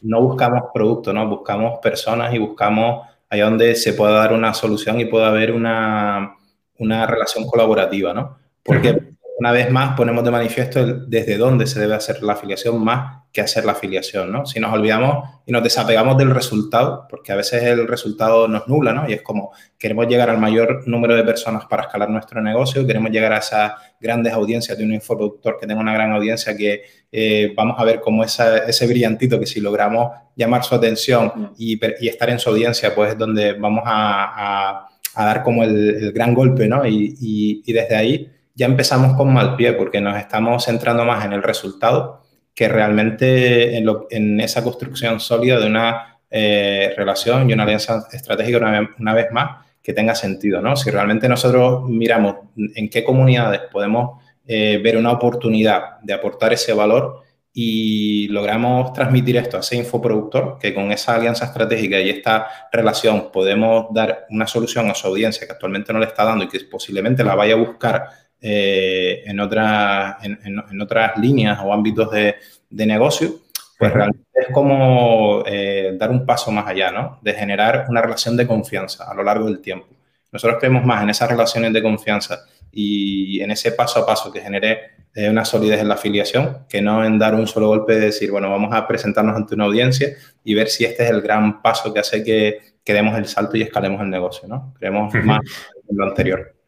buscamos 0.01 0.63
producto, 0.73 1.13
¿no? 1.13 1.27
Buscamos 1.27 1.79
personas 1.79 2.33
y 2.33 2.39
buscamos 2.39 3.07
allá 3.29 3.45
donde 3.45 3.75
se 3.75 3.93
pueda 3.93 4.13
dar 4.13 4.33
una 4.33 4.53
solución 4.53 4.99
y 4.99 5.05
pueda 5.05 5.27
haber 5.27 5.51
una, 5.51 6.35
una 6.77 7.05
relación 7.05 7.45
colaborativa, 7.45 8.13
¿no? 8.13 8.37
Porque 8.63 9.08
una 9.39 9.51
vez 9.53 9.71
más 9.71 9.95
ponemos 9.95 10.23
de 10.23 10.31
manifiesto 10.31 10.85
desde 10.85 11.37
dónde 11.37 11.65
se 11.65 11.79
debe 11.79 11.95
hacer 11.95 12.21
la 12.21 12.33
afiliación 12.33 12.83
más 12.83 13.19
que 13.31 13.41
hacer 13.41 13.63
la 13.63 13.73
afiliación, 13.73 14.31
¿no? 14.31 14.45
Si 14.45 14.59
nos 14.59 14.73
olvidamos 14.73 15.29
y 15.45 15.51
nos 15.51 15.63
desapegamos 15.63 16.17
del 16.17 16.31
resultado, 16.31 17.05
porque 17.07 17.31
a 17.31 17.35
veces 17.35 17.63
el 17.63 17.87
resultado 17.87 18.47
nos 18.47 18.67
nubla, 18.67 18.91
¿no? 18.91 19.07
Y 19.07 19.13
es 19.13 19.21
como, 19.21 19.51
queremos 19.77 20.07
llegar 20.07 20.29
al 20.29 20.39
mayor 20.39 20.85
número 20.87 21.15
de 21.15 21.23
personas 21.23 21.65
para 21.65 21.83
escalar 21.83 22.09
nuestro 22.09 22.41
negocio, 22.41 22.85
queremos 22.85 23.11
llegar 23.11 23.31
a 23.31 23.37
esas 23.37 23.73
grandes 24.01 24.33
audiencias 24.33 24.77
de 24.77 24.83
un 24.83 24.93
infoproductor 24.93 25.57
que 25.59 25.67
tenga 25.67 25.79
una 25.79 25.93
gran 25.93 26.11
audiencia 26.11 26.57
que 26.57 26.81
eh, 27.11 27.53
vamos 27.55 27.79
a 27.79 27.85
ver 27.85 28.01
como 28.01 28.23
ese 28.23 28.87
brillantito 28.87 29.39
que 29.39 29.45
si 29.45 29.61
logramos 29.61 30.11
llamar 30.35 30.63
su 30.63 30.75
atención 30.75 31.53
y, 31.57 31.79
estar 32.07 32.29
en 32.29 32.39
su 32.39 32.49
audiencia, 32.49 32.93
pues 32.93 33.11
es 33.11 33.17
donde 33.17 33.53
vamos 33.53 33.83
a, 33.85 34.87
dar 35.15 35.43
como 35.43 35.63
el, 35.63 36.11
gran 36.13 36.33
golpe, 36.33 36.67
¿no? 36.67 36.85
Y, 36.85 37.61
y 37.65 37.73
desde 37.73 37.95
ahí 37.95 38.38
ya 38.59 38.65
empezamos 38.65 39.15
con 39.15 39.33
mal 39.33 39.55
pie 39.55 39.71
porque 39.71 40.01
nos 40.01 40.17
estamos 40.17 40.65
centrando 40.65 41.05
más 41.05 41.23
en 41.23 41.31
el 41.31 41.41
resultado 41.41 42.23
que 42.53 42.67
realmente 42.67 43.77
en, 43.77 44.39
esa 44.41 44.61
construcción 44.61 45.21
sólida 45.21 45.57
de 45.61 45.67
una 45.67 46.19
eh, 46.29 46.93
relación 46.97 47.49
y 47.49 47.53
una 47.53 47.63
alianza 47.63 48.05
estratégica 48.11 48.57
una 48.99 49.13
vez, 49.13 49.31
más 49.31 49.65
que 49.81 49.93
tenga 49.93 50.13
sentido, 50.13 50.61
¿no? 50.61 50.75
Si 50.75 50.91
realmente 50.91 51.29
nosotros 51.29 51.87
miramos 51.87 52.35
en 52.57 52.89
qué 52.89 53.01
comunidades 53.01 53.61
podemos 53.71 54.21
eh, 54.45 54.77
ver 54.83 54.97
una 54.97 55.13
oportunidad 55.13 56.01
de 56.01 56.11
aportar 56.11 56.51
ese 56.51 56.73
valor 56.73 57.21
y 57.53 58.27
logramos 58.27 58.91
transmitir 58.91 59.37
esto 59.37 59.55
a 59.55 59.61
ese 59.61 59.77
infoproductor, 59.77 60.57
que 60.59 60.73
con 60.73 60.91
esa 60.91 61.15
alianza 61.15 61.45
estratégica 61.45 61.97
y 62.01 62.09
esta 62.09 62.47
relación 62.73 63.31
podemos 63.31 63.85
dar 63.93 64.25
una 64.29 64.47
solución 64.47 64.89
a 64.89 64.95
su 64.95 65.07
audiencia 65.07 65.47
que 65.47 65.53
actualmente 65.53 65.93
no 65.93 65.99
le 65.99 66.07
está 66.07 66.25
dando 66.25 66.43
y 66.43 66.49
que 66.49 66.59
posiblemente 66.69 67.23
la 67.23 67.35
vaya 67.35 67.53
a 67.53 67.57
buscar 67.57 68.28
eh, 68.41 69.23
en, 69.25 69.39
otra, 69.39 70.17
en, 70.21 70.81
otras 70.81 71.17
líneas 71.17 71.59
o 71.63 71.73
ámbitos 71.73 72.09
de, 72.11 72.35
negocio, 72.69 73.39
pues 73.77 73.91
realmente 73.91 74.27
es 74.33 74.47
como 74.53 75.43
eh, 75.45 75.95
dar 75.97 76.09
un 76.11 76.25
paso 76.25 76.51
más 76.51 76.67
allá, 76.67 76.91
¿no? 76.91 77.19
De 77.21 77.33
generar 77.33 77.85
una 77.89 78.01
relación 78.01 78.37
de 78.37 78.47
confianza 78.47 79.09
a 79.09 79.13
lo 79.13 79.23
largo 79.23 79.45
del 79.45 79.59
tiempo. 79.59 79.87
Nosotros 80.31 80.59
creemos 80.59 80.85
más 80.85 81.03
en 81.03 81.09
esas 81.09 81.29
relaciones 81.29 81.73
de 81.73 81.81
confianza 81.81 82.39
y 82.71 83.41
en 83.41 83.51
ese 83.51 83.71
paso 83.71 83.99
a 83.99 84.05
paso 84.05 84.31
que 84.31 84.41
genere 84.41 84.91
eh, 85.15 85.29
una 85.29 85.43
solidez 85.43 85.81
en 85.81 85.87
la 85.87 85.95
afiliación, 85.95 86.65
que 86.69 86.81
no 86.81 87.03
en 87.03 87.17
dar 87.17 87.33
un 87.33 87.47
solo 87.47 87.67
golpe 87.67 87.95
de 87.95 88.01
decir, 88.01 88.29
bueno, 88.31 88.49
vamos 88.49 88.73
a 88.73 88.87
presentarnos 88.87 89.35
ante 89.35 89.55
una 89.55 89.65
audiencia 89.65 90.15
y 90.43 90.53
ver 90.53 90.67
si 90.69 90.85
este 90.85 91.03
es 91.03 91.09
el 91.09 91.21
gran 91.21 91.61
paso 91.61 91.91
que 91.93 91.99
hace 91.99 92.23
que, 92.23 92.59
que 92.83 92.93
demos 92.93 93.17
el 93.17 93.25
salto 93.25 93.57
y 93.57 93.63
escalemos 93.63 94.01
el 94.01 94.09
negocio, 94.09 94.47
¿no? 94.47 94.73
Creemos 94.77 95.13
más 95.25 95.41
en 95.89 95.97
lo 95.97 96.05
anterior. 96.05 96.58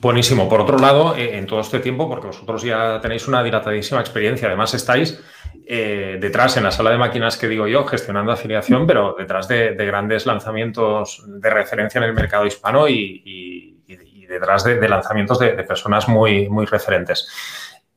Buenísimo. 0.00 0.48
Por 0.48 0.60
otro 0.60 0.78
lado, 0.78 1.16
eh, 1.16 1.36
en 1.36 1.46
todo 1.46 1.60
este 1.60 1.80
tiempo, 1.80 2.08
porque 2.08 2.28
vosotros 2.28 2.62
ya 2.62 3.00
tenéis 3.00 3.26
una 3.26 3.42
dilatadísima 3.42 4.00
experiencia, 4.00 4.46
además 4.46 4.72
estáis 4.74 5.20
eh, 5.66 6.18
detrás 6.20 6.56
en 6.56 6.62
la 6.62 6.70
sala 6.70 6.90
de 6.90 6.98
máquinas 6.98 7.36
que 7.36 7.48
digo 7.48 7.66
yo, 7.66 7.84
gestionando 7.84 8.30
afiliación, 8.30 8.86
pero 8.86 9.16
detrás 9.18 9.48
de, 9.48 9.74
grandes 9.74 10.24
lanzamientos 10.24 11.24
de 11.26 11.50
referencia 11.50 11.98
en 11.98 12.04
el 12.04 12.14
mercado 12.14 12.46
hispano 12.46 12.88
y, 12.88 13.74
detrás 14.28 14.62
de, 14.62 14.88
lanzamientos 14.88 15.38
de, 15.38 15.50
personas 15.64 16.06
muy, 16.06 16.48
muy 16.48 16.66
referentes. 16.66 17.28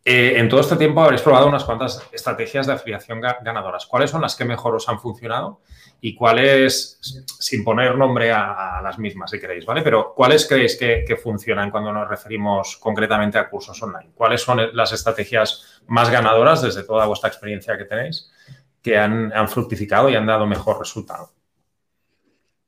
Eh, 0.03 0.33
en 0.37 0.49
todo 0.49 0.61
este 0.61 0.77
tiempo 0.77 1.03
habréis 1.03 1.21
probado 1.21 1.47
unas 1.47 1.63
cuantas 1.63 2.01
estrategias 2.11 2.65
de 2.65 2.73
afiliación 2.73 3.21
ganadoras. 3.21 3.85
¿Cuáles 3.85 4.09
son 4.09 4.21
las 4.21 4.35
que 4.35 4.45
mejor 4.45 4.73
os 4.75 4.89
han 4.89 4.99
funcionado 4.99 5.61
y 5.99 6.15
cuáles, 6.15 6.97
sin 7.39 7.63
poner 7.63 7.95
nombre 7.95 8.31
a, 8.31 8.81
las 8.83 8.97
mismas 8.97 9.29
si 9.29 9.39
queréis, 9.39 9.63
¿vale? 9.63 9.83
Pero 9.83 10.15
¿cuáles 10.15 10.47
creéis 10.47 10.75
que, 10.77 11.15
funcionan 11.21 11.69
cuando 11.69 11.93
nos 11.93 12.09
referimos 12.09 12.77
concretamente 12.77 13.37
a 13.37 13.47
cursos 13.47 13.81
online? 13.83 14.09
¿Cuáles 14.15 14.41
son 14.41 14.75
las 14.75 14.91
estrategias 14.91 15.81
más 15.85 16.09
ganadoras 16.09 16.63
desde 16.63 16.83
toda 16.83 17.05
vuestra 17.05 17.29
experiencia 17.29 17.77
que 17.77 17.85
tenéis 17.85 18.31
que 18.81 18.97
han, 18.97 19.31
fructificado 19.47 20.09
y 20.09 20.15
han 20.15 20.25
dado 20.25 20.47
mejor 20.47 20.79
resultado? 20.79 21.29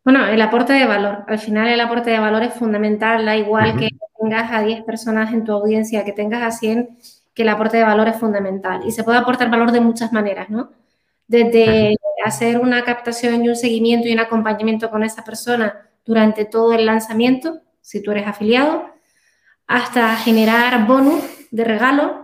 Bueno, 0.03 0.27
el 0.27 0.39
aporte 0.39 0.73
de 0.73 0.85
valor. 0.85 1.23
Al 1.27 1.39
final 1.39 1.67
el 1.69 1.79
aporte 1.79 2.11
de 2.11 2.19
valor 2.19 2.43
es 2.43 2.53
fundamental, 2.53 3.25
da 3.25 3.35
igual 3.35 3.75
que 3.79 3.89
tengas 4.21 4.51
a 4.51 4.61
10 4.61 4.83
personas 4.83 5.33
en 5.33 5.43
tu 5.43 5.53
audiencia, 5.53 6.05
que 6.05 6.11
tengas 6.11 6.43
a 6.43 6.51
100 6.51 6.95
que 7.33 7.43
el 7.43 7.49
aporte 7.49 7.77
de 7.77 7.83
valor 7.83 8.07
es 8.07 8.17
fundamental 8.17 8.81
y 8.85 8.91
se 8.91 9.03
puede 9.03 9.17
aportar 9.17 9.49
valor 9.49 9.71
de 9.71 9.81
muchas 9.81 10.13
maneras, 10.13 10.49
¿no? 10.49 10.71
Desde 11.27 11.95
hacer 12.23 12.59
una 12.59 12.83
captación 12.83 13.43
y 13.43 13.49
un 13.49 13.55
seguimiento 13.55 14.07
y 14.07 14.13
un 14.13 14.19
acompañamiento 14.19 14.89
con 14.89 15.03
esa 15.03 15.23
persona 15.23 15.89
durante 16.05 16.45
todo 16.45 16.73
el 16.73 16.85
lanzamiento, 16.85 17.61
si 17.81 18.01
tú 18.01 18.11
eres 18.11 18.27
afiliado, 18.27 18.85
hasta 19.67 20.15
generar 20.17 20.85
bonus 20.85 21.23
de 21.51 21.63
regalo 21.63 22.23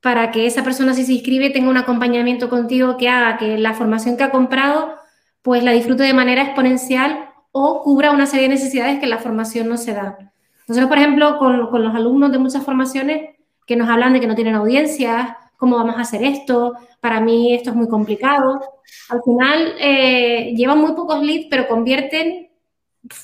para 0.00 0.30
que 0.30 0.46
esa 0.46 0.62
persona 0.62 0.94
si 0.94 1.04
se 1.04 1.12
inscribe 1.12 1.50
tenga 1.50 1.70
un 1.70 1.76
acompañamiento 1.76 2.48
contigo 2.48 2.96
que 2.96 3.08
haga 3.08 3.38
que 3.38 3.58
la 3.58 3.74
formación 3.74 4.16
que 4.16 4.24
ha 4.24 4.30
comprado 4.30 4.96
pues 5.42 5.62
la 5.62 5.72
disfrute 5.72 6.02
de 6.02 6.12
manera 6.12 6.42
exponencial 6.42 7.30
o 7.52 7.82
cubra 7.82 8.10
una 8.10 8.26
serie 8.26 8.48
de 8.48 8.54
necesidades 8.54 8.98
que 8.98 9.06
la 9.06 9.18
formación 9.18 9.68
no 9.68 9.76
se 9.76 9.94
dan. 9.94 10.32
Nosotros, 10.66 10.88
por 10.88 10.98
ejemplo, 10.98 11.38
con, 11.38 11.68
con 11.68 11.84
los 11.84 11.94
alumnos 11.94 12.32
de 12.32 12.38
muchas 12.38 12.64
formaciones 12.64 13.35
que 13.66 13.76
nos 13.76 13.88
hablan 13.88 14.12
de 14.12 14.20
que 14.20 14.26
no 14.26 14.34
tienen 14.34 14.54
audiencias, 14.54 15.36
cómo 15.56 15.76
vamos 15.76 15.96
a 15.96 16.02
hacer 16.02 16.22
esto, 16.22 16.74
para 17.00 17.20
mí 17.20 17.54
esto 17.54 17.70
es 17.70 17.76
muy 17.76 17.88
complicado. 17.88 18.60
Al 19.08 19.22
final 19.22 19.74
eh, 19.78 20.54
llevan 20.56 20.80
muy 20.80 20.92
pocos 20.92 21.22
leads, 21.22 21.48
pero 21.50 21.66
convierten 21.66 22.48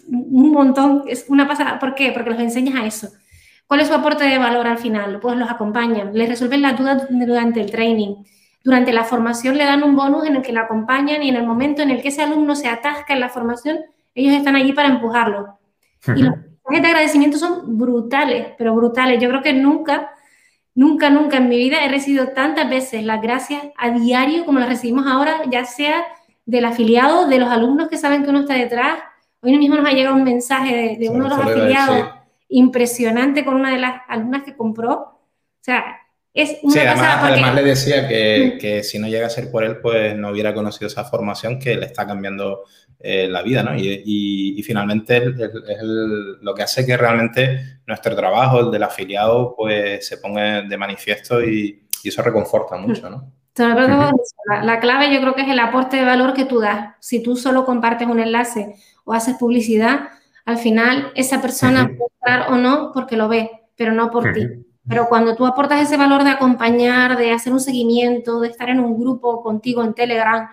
un 0.09 0.51
montón, 0.51 1.05
es 1.07 1.27
una 1.29 1.47
pasada. 1.47 1.79
¿Por 1.79 1.95
qué? 1.95 2.13
Porque 2.13 2.31
los 2.31 2.41
enseñas 2.41 2.75
a 2.77 2.87
eso. 2.87 3.09
¿Cuál 3.67 3.81
es 3.81 3.89
su 3.89 3.95
aporte 3.95 4.25
de 4.25 4.39
valor 4.39 4.67
al 4.67 4.79
final? 4.79 5.19
Pues 5.21 5.37
los 5.37 5.51
acompañan, 5.51 6.13
les 6.13 6.29
resuelven 6.29 6.63
las 6.63 6.79
dudas 6.79 7.07
durante 7.09 7.61
el 7.61 7.71
training. 7.71 8.17
Durante 8.65 8.93
la 8.93 9.05
formación 9.05 9.57
le 9.57 9.65
dan 9.65 9.83
un 9.83 9.97
bonus 9.97 10.27
en 10.27 10.37
el 10.37 10.43
que 10.43 10.53
la 10.53 10.63
acompañan 10.63 11.23
y 11.23 11.31
en 11.31 11.37
el 11.37 11.47
momento 11.47 11.83
en 11.83 11.91
el 11.91 12.01
que 12.01 12.09
ese 12.09 12.23
alumno 12.23 12.55
se 12.55 12.69
atasca 12.69 13.13
en 13.13 13.21
la 13.21 13.29
formación, 13.29 13.81
ellos 14.15 14.35
están 14.35 14.57
allí 14.57 14.73
para 14.73 14.89
empujarlo. 14.89 15.59
Y 16.15 16.23
los 16.23 16.37
mensajes 16.37 16.83
de 16.83 16.87
agradecimiento 16.87 17.39
son 17.39 17.79
brutales, 17.79 18.49
pero 18.57 18.75
brutales. 18.75 19.21
Yo 19.21 19.29
creo 19.29 19.43
que 19.43 19.53
nunca 19.53 20.12
Nunca, 20.75 21.11
nunca 21.11 21.37
en 21.37 21.49
mi 21.49 21.57
vida 21.59 21.85
he 21.85 21.89
recibido 21.89 22.29
tantas 22.29 22.69
veces 22.69 23.05
las 23.05 23.21
gracias 23.21 23.63
a 23.77 23.91
diario 23.91 24.47
como 24.47 24.59
las 24.59 24.69
recibimos 24.69 25.07
ahora, 25.07 25.43
ya 25.51 25.65
sea 25.65 26.05
del 26.47 26.65
afiliado, 26.65 27.29
de 27.29 27.39
los 27.39 27.51
alumnos 27.51 27.89
que 27.89 27.99
saben 27.99 28.25
que 28.25 28.31
uno 28.31 28.41
está 28.41 28.55
detrás. 28.55 28.99
Hoy 29.41 29.59
mismo 29.59 29.77
nos 29.77 29.87
ha 29.87 29.93
llegado 29.93 30.17
un 30.17 30.25
mensaje 30.25 30.97
de, 30.99 31.09
uno 31.11 31.25
de 31.25 31.31
los 31.31 31.39
afiliados 31.39 32.09
impresionante 32.49 33.45
con 33.45 33.55
una 33.55 33.71
de 33.71 33.79
las 33.79 34.03
alumnas 34.09 34.45
que 34.45 34.57
compró. 34.57 34.95
O 34.95 35.65
sea, 35.65 36.02
es 36.35 36.59
una 36.63 36.73
sí, 36.73 36.81
además, 36.81 37.55
le 37.55 37.63
decía 37.63 38.09
que, 38.09 38.57
que, 38.59 38.83
si 38.83 38.99
no 38.99 39.07
llega 39.07 39.27
a 39.27 39.31
ser 39.31 39.51
por 39.51 39.65
él, 39.65 39.79
pues 39.79 40.17
no 40.17 40.31
hubiera 40.31 40.55
conocido 40.55 40.87
esa 40.87 41.05
formación 41.05 41.59
que 41.59 41.77
le 41.77 41.87
está 41.87 42.07
cambiando 42.07 42.65
eh, 43.05 43.27
la 43.29 43.43
vida, 43.43 43.65
¿no? 43.65 43.73
Y, 43.77 44.63
finalmente 44.65 45.17
es, 45.17 45.81
lo 45.83 46.55
que 46.55 46.63
hace 46.63 46.87
que 46.87 46.97
realmente 46.97 47.81
nuestro 47.85 48.15
trabajo, 48.15 48.61
el 48.61 48.71
del 48.71 48.85
afiliado, 48.85 49.57
pues 49.57 50.07
se 50.07 50.19
ponga 50.19 50.63
de 50.63 50.77
manifiesto 50.77 51.43
y, 51.43 51.81
eso 52.05 52.23
reconforta 52.23 52.77
mucho, 52.77 53.09
¿no? 53.11 53.33
La, 54.65 54.81
clave 54.81 55.13
yo 55.13 55.21
creo 55.21 55.35
que 55.35 55.43
es 55.43 55.49
el 55.49 55.59
aporte 55.61 55.97
de 55.97 56.05
valor 56.05 56.33
que 56.33 56.45
tú 56.45 56.59
das. 56.61 56.97
Si 57.01 57.23
tú 57.23 57.37
solo 57.37 57.65
compartes 57.65 58.09
un 58.09 58.19
enlace 58.19 58.75
o 59.05 59.13
haces 59.13 59.37
publicidad, 59.37 60.09
al 60.45 60.59
final 60.59 61.13
esa 61.15 61.41
persona 61.41 61.87
puede 61.87 62.11
estar 62.15 62.53
o 62.53 62.57
no 62.57 62.91
porque 62.93 63.17
lo 63.17 63.29
ve, 63.29 63.51
pero 63.77 63.93
no 63.93 64.11
por 64.11 64.33
ti. 64.33 64.49
Pero 64.89 65.07
cuando 65.09 65.37
tú 65.37 65.47
aportas 65.47 65.81
ese 65.81 65.97
valor 65.97 66.25
de 66.25 66.31
acompañar, 66.31 67.17
de 67.17 67.31
hacer 67.31 67.53
un 67.53 67.61
seguimiento, 67.61 68.41
de 68.41 68.49
estar 68.49 68.69
en 68.69 68.81
un 68.81 68.99
grupo 68.99 69.43
contigo 69.43 69.85
en 69.85 69.95
Telegram 69.95 70.49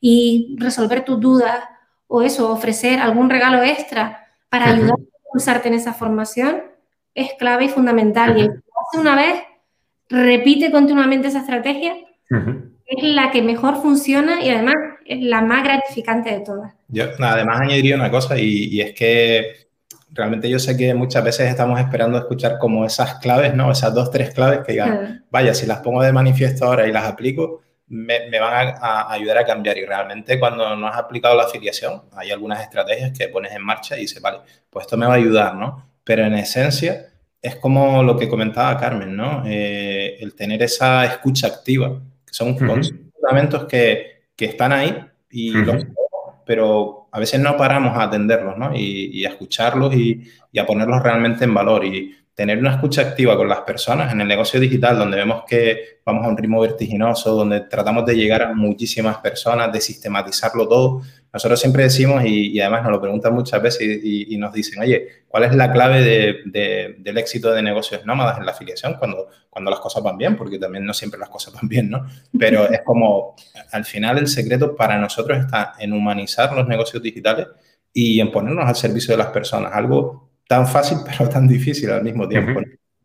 y 0.00 0.56
resolver 0.58 1.04
tus 1.04 1.20
dudas, 1.20 1.64
o 2.06 2.22
eso, 2.22 2.50
ofrecer 2.50 2.98
algún 3.00 3.28
regalo 3.28 3.62
extra 3.62 4.26
para 4.48 4.66
ayudar 4.66 4.92
a 4.92 5.26
impulsarte 5.26 5.68
en 5.68 5.74
esa 5.74 5.92
formación, 5.92 6.62
es 7.14 7.32
clave 7.38 7.66
y 7.66 7.68
fundamental. 7.68 8.38
Y 8.38 8.42
el 8.42 8.48
que 8.48 8.60
hace 8.88 9.00
una 9.00 9.16
vez, 9.16 9.42
repite 10.08 10.70
continuamente 10.70 11.28
esa 11.28 11.40
estrategia, 11.40 11.94
es 12.86 13.02
la 13.02 13.30
que 13.30 13.42
mejor 13.42 13.80
funciona 13.80 14.42
y 14.44 14.50
además 14.50 14.74
es 15.06 15.20
la 15.22 15.40
más 15.40 15.64
gratificante 15.64 16.30
de 16.30 16.40
todas. 16.40 16.74
Yo 16.88 17.04
además 17.18 17.60
añadiría 17.60 17.96
una 17.96 18.10
cosa 18.10 18.38
y, 18.38 18.80
es 18.80 18.94
que 18.94 19.63
realmente 20.14 20.48
yo 20.48 20.58
sé 20.58 20.76
que 20.76 20.94
muchas 20.94 21.24
veces 21.24 21.50
estamos 21.50 21.78
esperando 21.80 22.16
escuchar 22.16 22.58
como 22.58 22.84
esas 22.86 23.16
claves, 23.16 23.54
¿no? 23.54 23.70
Esas 23.70 23.92
dos, 23.92 24.10
tres 24.10 24.32
claves 24.32 24.60
que 24.64 24.72
digan, 24.72 25.24
vaya, 25.30 25.52
si 25.52 25.66
las 25.66 25.80
pongo 25.80 26.02
de 26.02 26.12
manifiesto 26.12 26.64
ahora 26.64 26.86
y 26.86 26.92
las 26.92 27.04
aplico, 27.04 27.62
me, 27.88 28.38
van 28.38 28.74
a, 28.80 29.12
ayudar 29.12 29.38
a 29.38 29.44
cambiar. 29.44 29.76
Y 29.76 29.84
realmente 29.84 30.38
cuando 30.38 30.76
no 30.76 30.86
has 30.86 30.96
aplicado 30.96 31.36
la 31.36 31.44
afiliación, 31.44 32.02
hay 32.12 32.30
algunas 32.30 32.62
estrategias 32.62 33.12
que 33.16 33.28
pones 33.28 33.52
en 33.52 33.62
marcha 33.62 33.96
y 33.96 34.02
dices, 34.02 34.22
vale, 34.22 34.38
pues 34.70 34.86
esto 34.86 34.96
me 34.96 35.06
va 35.06 35.14
a 35.14 35.16
ayudar, 35.16 35.56
¿no? 35.56 35.90
Pero 36.04 36.24
en 36.24 36.34
esencia 36.34 37.06
es 37.42 37.56
como 37.56 38.02
lo 38.02 38.16
que 38.16 38.28
comentaba 38.28 38.78
Carmen, 38.78 39.16
¿no? 39.16 39.42
Eh, 39.46 40.16
el 40.20 40.34
tener 40.34 40.62
esa 40.62 41.04
escucha 41.04 41.48
activa, 41.48 42.00
que 42.26 42.32
son 42.32 42.56
fundamentos 42.56 43.66
que, 43.66 44.28
que, 44.34 44.46
están 44.46 44.72
ahí 44.72 44.96
y 45.30 45.50
los 45.50 45.84
pero 46.44 47.08
a 47.10 47.18
veces 47.18 47.40
no 47.40 47.56
paramos 47.56 47.96
a 47.96 48.04
atenderlos, 48.04 48.56
¿no? 48.56 48.74
Y, 48.74 49.24
a 49.24 49.30
escucharlos 49.30 49.94
y, 49.94 50.22
y, 50.52 50.58
a 50.58 50.66
ponerlos 50.66 51.02
realmente 51.02 51.44
en 51.44 51.54
valor. 51.54 51.84
Y 51.84 52.14
tener 52.34 52.58
una 52.58 52.72
escucha 52.72 53.02
activa 53.02 53.36
con 53.36 53.48
las 53.48 53.60
personas 53.60 54.12
en 54.12 54.20
el 54.20 54.28
negocio 54.28 54.58
digital, 54.58 54.98
donde 54.98 55.16
vemos 55.16 55.44
que 55.46 56.00
vamos 56.04 56.24
a 56.24 56.28
un 56.28 56.36
ritmo 56.36 56.60
vertiginoso, 56.60 57.34
donde 57.34 57.60
tratamos 57.60 58.04
de 58.06 58.16
llegar 58.16 58.42
a 58.42 58.54
muchísimas 58.54 59.18
personas, 59.18 59.72
de 59.72 59.80
sistematizarlo 59.80 60.68
todo. 60.68 61.02
Nosotros 61.34 61.58
siempre 61.58 61.82
decimos, 61.82 62.24
y, 62.24 62.60
además 62.60 62.84
nos 62.84 62.92
lo 62.92 63.00
preguntan 63.00 63.34
muchas 63.34 63.60
veces 63.60 64.00
y, 64.04 64.36
nos 64.38 64.52
dicen, 64.52 64.80
oye, 64.80 65.24
¿cuál 65.26 65.42
es 65.42 65.54
la 65.56 65.72
clave 65.72 66.00
de, 66.00 66.94
del 66.96 67.18
éxito 67.18 67.52
de 67.52 67.60
negocios 67.60 68.06
nómadas 68.06 68.38
en 68.38 68.46
la 68.46 68.52
afiliación 68.52 68.94
cuando, 69.00 69.26
cuando 69.50 69.68
las 69.68 69.80
cosas 69.80 70.00
van 70.04 70.16
bien? 70.16 70.36
Porque 70.36 70.60
también 70.60 70.84
no 70.86 70.94
siempre 70.94 71.18
las 71.18 71.28
cosas 71.28 71.52
van 71.52 71.68
bien, 71.68 71.90
¿no? 71.90 72.06
Pero 72.38 72.70
es 72.70 72.82
como, 72.82 73.34
al 73.72 73.84
final 73.84 74.18
el 74.18 74.28
secreto 74.28 74.76
para 74.76 74.96
nosotros 74.96 75.36
está 75.36 75.74
en 75.80 75.92
humanizar 75.92 76.54
los 76.54 76.68
negocios 76.68 77.02
digitales 77.02 77.48
y 77.92 78.20
en 78.20 78.30
ponernos 78.30 78.68
al 78.68 78.76
servicio 78.76 79.14
de 79.14 79.18
las 79.18 79.32
personas, 79.32 79.72
algo 79.74 80.30
tan 80.46 80.68
fácil 80.68 80.98
pero 81.04 81.28
tan 81.28 81.48
difícil 81.48 81.90
al 81.90 82.04
mismo 82.04 82.28
tiempo. 82.28 82.60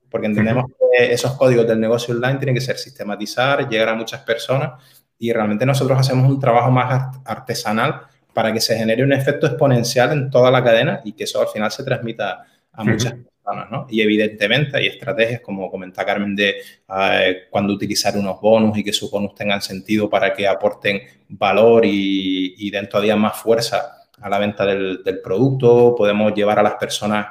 Porque 0.08 0.28
entendemos 0.28 0.66
que 0.68 1.12
esos 1.12 1.34
códigos 1.34 1.68
del 1.68 1.80
negocio 1.80 2.14
online 2.14 2.38
tienen 2.38 2.54
que 2.54 2.62
ser 2.62 2.78
sistematizar, 2.78 3.68
llegar 3.68 3.90
a 3.90 3.96
muchas 3.96 4.22
personas 4.22 4.84
y 5.18 5.34
realmente 5.34 5.66
nosotros 5.66 5.98
hacemos 6.00 6.30
un 6.30 6.40
trabajo 6.40 6.70
más 6.70 7.18
artesanal 7.26 8.02
para 8.40 8.54
que 8.54 8.62
se 8.62 8.78
genere 8.78 9.04
un 9.04 9.12
efecto 9.12 9.48
exponencial 9.48 10.14
en 10.14 10.30
toda 10.30 10.50
la 10.50 10.64
cadena 10.64 11.02
y 11.04 11.12
que 11.12 11.26
eso 11.26 11.42
al 11.42 11.50
final 11.50 11.70
se 11.72 11.84
transmita 11.84 12.46
a 12.72 12.84
muchas 12.86 13.12
personas, 13.12 13.70
¿no? 13.70 13.86
Y 13.90 14.00
evidentemente 14.00 14.78
hay 14.78 14.88
estrategias, 14.88 15.42
como 15.42 15.70
comenta 15.70 16.06
Carmen, 16.06 16.34
de 16.38 16.56
eh, 16.88 17.38
cuando 17.50 17.74
utilizar 17.74 18.16
unos 18.16 18.40
bonus 18.40 18.78
y 18.78 18.84
que 18.86 18.94
sus 18.94 19.12
bonus 19.12 19.36
tengan 19.36 19.62
sentido 19.62 20.10
para 20.10 20.32
que 20.32 20.48
aporten 20.48 21.02
valor 21.28 21.84
y, 21.84 22.56
y 22.58 22.72
den 22.72 22.88
todavía 22.88 23.18
más 23.18 23.36
fuerza 23.36 24.08
a 24.22 24.30
la 24.30 24.40
venta 24.40 24.66
del, 24.66 25.20
producto, 25.22 25.94
podemos 25.98 26.34
llevar 26.34 26.60
a 26.60 26.64
las 26.64 26.76
personas 26.76 27.28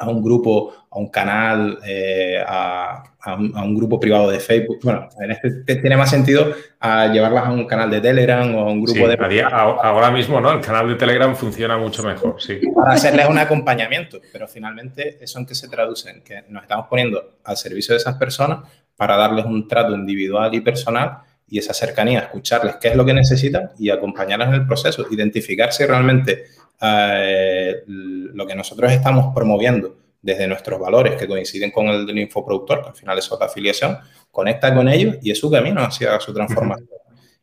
a 0.00 0.08
un 0.08 0.22
grupo, 0.22 0.72
a 0.90 0.98
un 0.98 1.08
canal, 1.08 1.78
eh, 1.86 2.42
a, 2.44 3.04
un, 3.38 3.76
grupo 3.76 4.00
privado 4.00 4.30
de 4.30 4.40
Facebook. 4.40 4.78
Bueno, 4.82 5.10
en 5.20 5.32
este 5.32 5.76
tiene 5.76 5.94
más 5.94 6.08
sentido 6.08 6.54
a 6.80 7.08
llevarlas 7.08 7.44
a 7.44 7.52
un 7.52 7.66
canal 7.66 7.90
de 7.90 8.00
Telegram 8.00 8.54
o 8.54 8.60
a 8.60 8.72
un 8.72 8.82
grupo 8.82 9.06
de... 9.06 9.42
ahora 9.42 10.10
mismo, 10.10 10.40
¿no? 10.40 10.52
El 10.52 10.62
canal 10.62 10.88
de 10.88 10.94
Telegram 10.94 11.36
funciona 11.36 11.76
mucho 11.76 12.02
mejor, 12.02 12.40
sí. 12.40 12.60
Para 12.74 12.92
hacerles 12.92 13.28
un 13.28 13.36
acompañamiento, 13.36 14.18
pero 14.32 14.48
finalmente 14.48 15.18
eso 15.22 15.38
en 15.38 15.44
qué 15.44 15.54
se 15.54 15.68
traduce, 15.68 16.08
en 16.08 16.22
que 16.22 16.44
nos 16.48 16.62
estamos 16.62 16.86
poniendo 16.88 17.36
al 17.44 17.58
servicio 17.58 17.92
de 17.92 17.98
esas 17.98 18.16
personas 18.16 18.60
para 18.96 19.18
darles 19.18 19.44
un 19.44 19.68
trato 19.68 19.94
individual 19.94 20.54
y 20.54 20.60
personal 20.62 21.18
y 21.46 21.58
esa 21.58 21.74
cercanía, 21.74 22.20
escucharles 22.20 22.76
qué 22.80 22.88
es 22.88 22.96
lo 22.96 23.04
que 23.04 23.12
necesitan 23.12 23.70
y 23.78 23.90
acompañarlas 23.90 24.48
en 24.48 24.54
el 24.54 24.66
proceso, 24.66 25.06
identificar 25.10 25.72
si 25.72 25.84
realmente 25.84 26.44
eh, 26.80 27.82
lo 27.86 28.46
que 28.46 28.54
nosotros 28.54 28.90
estamos 28.92 29.34
promoviendo 29.34 29.96
desde 30.22 30.46
nuestros 30.46 30.78
valores 30.78 31.16
que 31.16 31.26
coinciden 31.26 31.70
con 31.70 31.88
el 31.88 32.06
del 32.06 32.18
infoproductor, 32.18 32.82
que 32.82 32.88
al 32.90 32.94
final 32.94 33.18
es 33.18 33.30
otra 33.32 33.46
afiliación, 33.46 33.98
conecta 34.30 34.74
con 34.74 34.88
ellos 34.88 35.16
y 35.22 35.30
es 35.30 35.38
su 35.38 35.50
camino 35.50 35.82
hacia 35.82 36.18
su 36.20 36.32
transformación. 36.32 36.88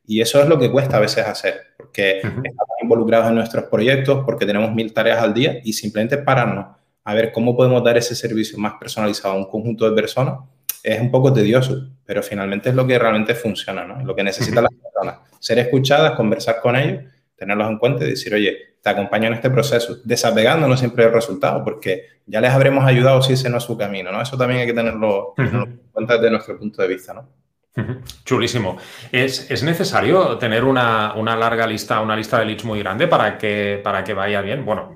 Y 0.06 0.21
eso 0.21 0.41
es 0.41 0.47
lo 0.47 0.58
que 0.58 0.71
cuesta 0.71 0.97
a 0.97 1.00
veces 1.02 1.26
hacer, 1.26 1.60
porque 1.76 2.17
estamos 2.19 2.78
involucrados 2.82 3.28
en 3.28 3.36
nuestros 3.36 3.65
proyectos, 3.65 4.23
porque 4.26 4.45
tenemos 4.45 4.73
mil 4.73 4.93
tareas 4.93 5.21
al 5.21 5.34
día 5.34 5.60
y 5.63 5.73
simplemente 5.73 6.17
pararnos 6.17 6.78
a 7.04 7.13
ver 7.13 7.32
cómo 7.32 7.56
podemos 7.56 7.84
dar 7.84 7.97
ese 7.97 8.15
servicio 8.15 8.58
más 8.58 8.73
personalizado 8.80 9.34
a 9.34 9.38
un 9.38 9.50
conjunto 9.50 9.89
de 9.89 9.95
personas 9.95 10.39
es 10.84 11.02
un 11.02 11.12
poco 11.12 11.34
tedioso, 11.34 11.89
pero 12.06 12.23
finalmente 12.23 12.69
es 12.69 12.76
lo 12.76 12.88
que 12.88 12.97
realmente 12.97 13.36
funciona, 13.36 13.84
¿no? 13.84 14.04
Lo 14.06 14.15
que 14.15 14.23
necesitan 14.23 14.63
las 14.63 14.73
personas. 14.73 15.19
Ser 15.39 15.60
escuchadas, 15.60 16.13
conversar 16.13 16.62
con 16.62 16.76
ellos, 16.76 17.04
tenerlos 17.36 17.69
en 17.69 17.78
cuenta 17.78 18.06
y 18.06 18.12
decir, 18.12 18.34
oye, 18.34 18.58
te 18.88 18.91
acompaño 18.91 19.28
en 19.28 19.34
este 19.34 19.50
proceso, 19.50 19.97
desapegándonos 20.06 20.80
siempre 20.80 21.04
del 21.04 21.13
resultado, 21.13 21.62
porque 21.62 22.04
ya 22.26 22.39
les 22.39 22.52
habremos 22.52 22.86
ayudado 22.86 23.21
si 23.21 23.34
ese 23.34 23.50
no 23.50 23.58
es 23.58 23.63
su 23.63 23.78
camino, 23.78 24.13
¿no? 24.13 24.21
Eso 24.21 24.38
también 24.38 24.62
hay 24.62 24.67
que 24.67 24.73
tenerlo, 24.73 25.34
en 25.38 25.82
cuenta 25.91 26.13
desde 26.13 26.32
nuestro 26.32 26.58
punto 26.58 26.82
de 26.82 26.88
vista, 26.88 27.13
¿no? 27.13 27.28
Chulísimo. 28.23 28.78
¿Es, 29.12 29.62
necesario 29.62 30.38
tener 30.38 30.63
una, 30.63 31.13
larga 31.36 31.67
lista, 31.67 32.00
una 32.00 32.15
lista 32.15 32.39
de 32.39 32.45
leads 32.45 32.63
muy 32.63 32.80
grande 32.80 33.08
para 33.08 33.38
que, 33.38 33.82
para 33.84 34.06
que 34.06 34.13
vaya 34.13 34.41
bien? 34.41 34.63
Bueno, 34.63 34.93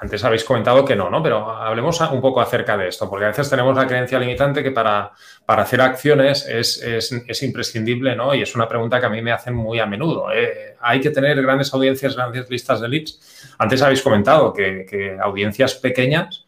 antes 0.00 0.22
habéis 0.22 0.44
comentado 0.44 0.84
que 0.84 0.94
no, 0.94 1.10
¿no? 1.10 1.20
Pero 1.22 1.50
hablemos 1.50 2.00
un 2.00 2.20
poco 2.20 2.40
acerca 2.40 2.76
de 2.76 2.88
esto, 2.88 3.10
porque 3.10 3.24
a 3.24 3.28
veces 3.28 3.50
tenemos 3.50 3.76
la 3.76 3.86
creencia 3.86 4.18
limitante 4.18 4.62
que 4.62 4.70
para, 4.70 5.10
para 5.44 5.62
hacer 5.62 5.80
acciones 5.80 6.46
es, 6.46 7.42
imprescindible, 7.42 8.14
¿no? 8.14 8.32
Y 8.32 8.42
es 8.42 8.54
una 8.54 8.68
pregunta 8.68 9.00
que 9.00 9.06
a 9.06 9.08
mí 9.08 9.20
me 9.22 9.32
hacen 9.32 9.54
muy 9.54 9.80
a 9.80 9.86
menudo. 9.86 10.32
¿eh? 10.32 10.76
Hay 10.80 11.00
que 11.00 11.10
tener 11.10 11.42
grandes 11.42 11.74
audiencias, 11.74 12.14
grandes 12.14 12.48
listas 12.48 12.80
de 12.80 12.88
leads. 12.88 13.54
Antes 13.58 13.82
habéis 13.82 14.00
comentado 14.02 14.52
que, 14.52 15.18
audiencias 15.20 15.74
pequeñas 15.74 16.44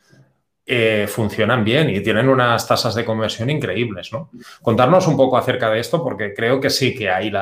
eh, 0.67 1.07
funcionan 1.09 1.65
bien 1.65 1.91
y 1.91 2.01
tienen 2.01 2.29
unas 2.29 2.69
tasas 2.69 2.95
de 2.95 3.05
conversión 3.05 3.51
increíbles. 3.51 4.13
¿no? 4.13 4.31
Contarnos 4.63 5.07
un 5.09 5.17
poco 5.17 5.37
acerca 5.37 5.69
de 5.71 5.81
esto, 5.81 6.03
porque 6.03 6.33
creo 6.33 6.61
que 6.61 6.71
sí 6.71 6.95
que 6.95 7.11
hay 7.11 7.33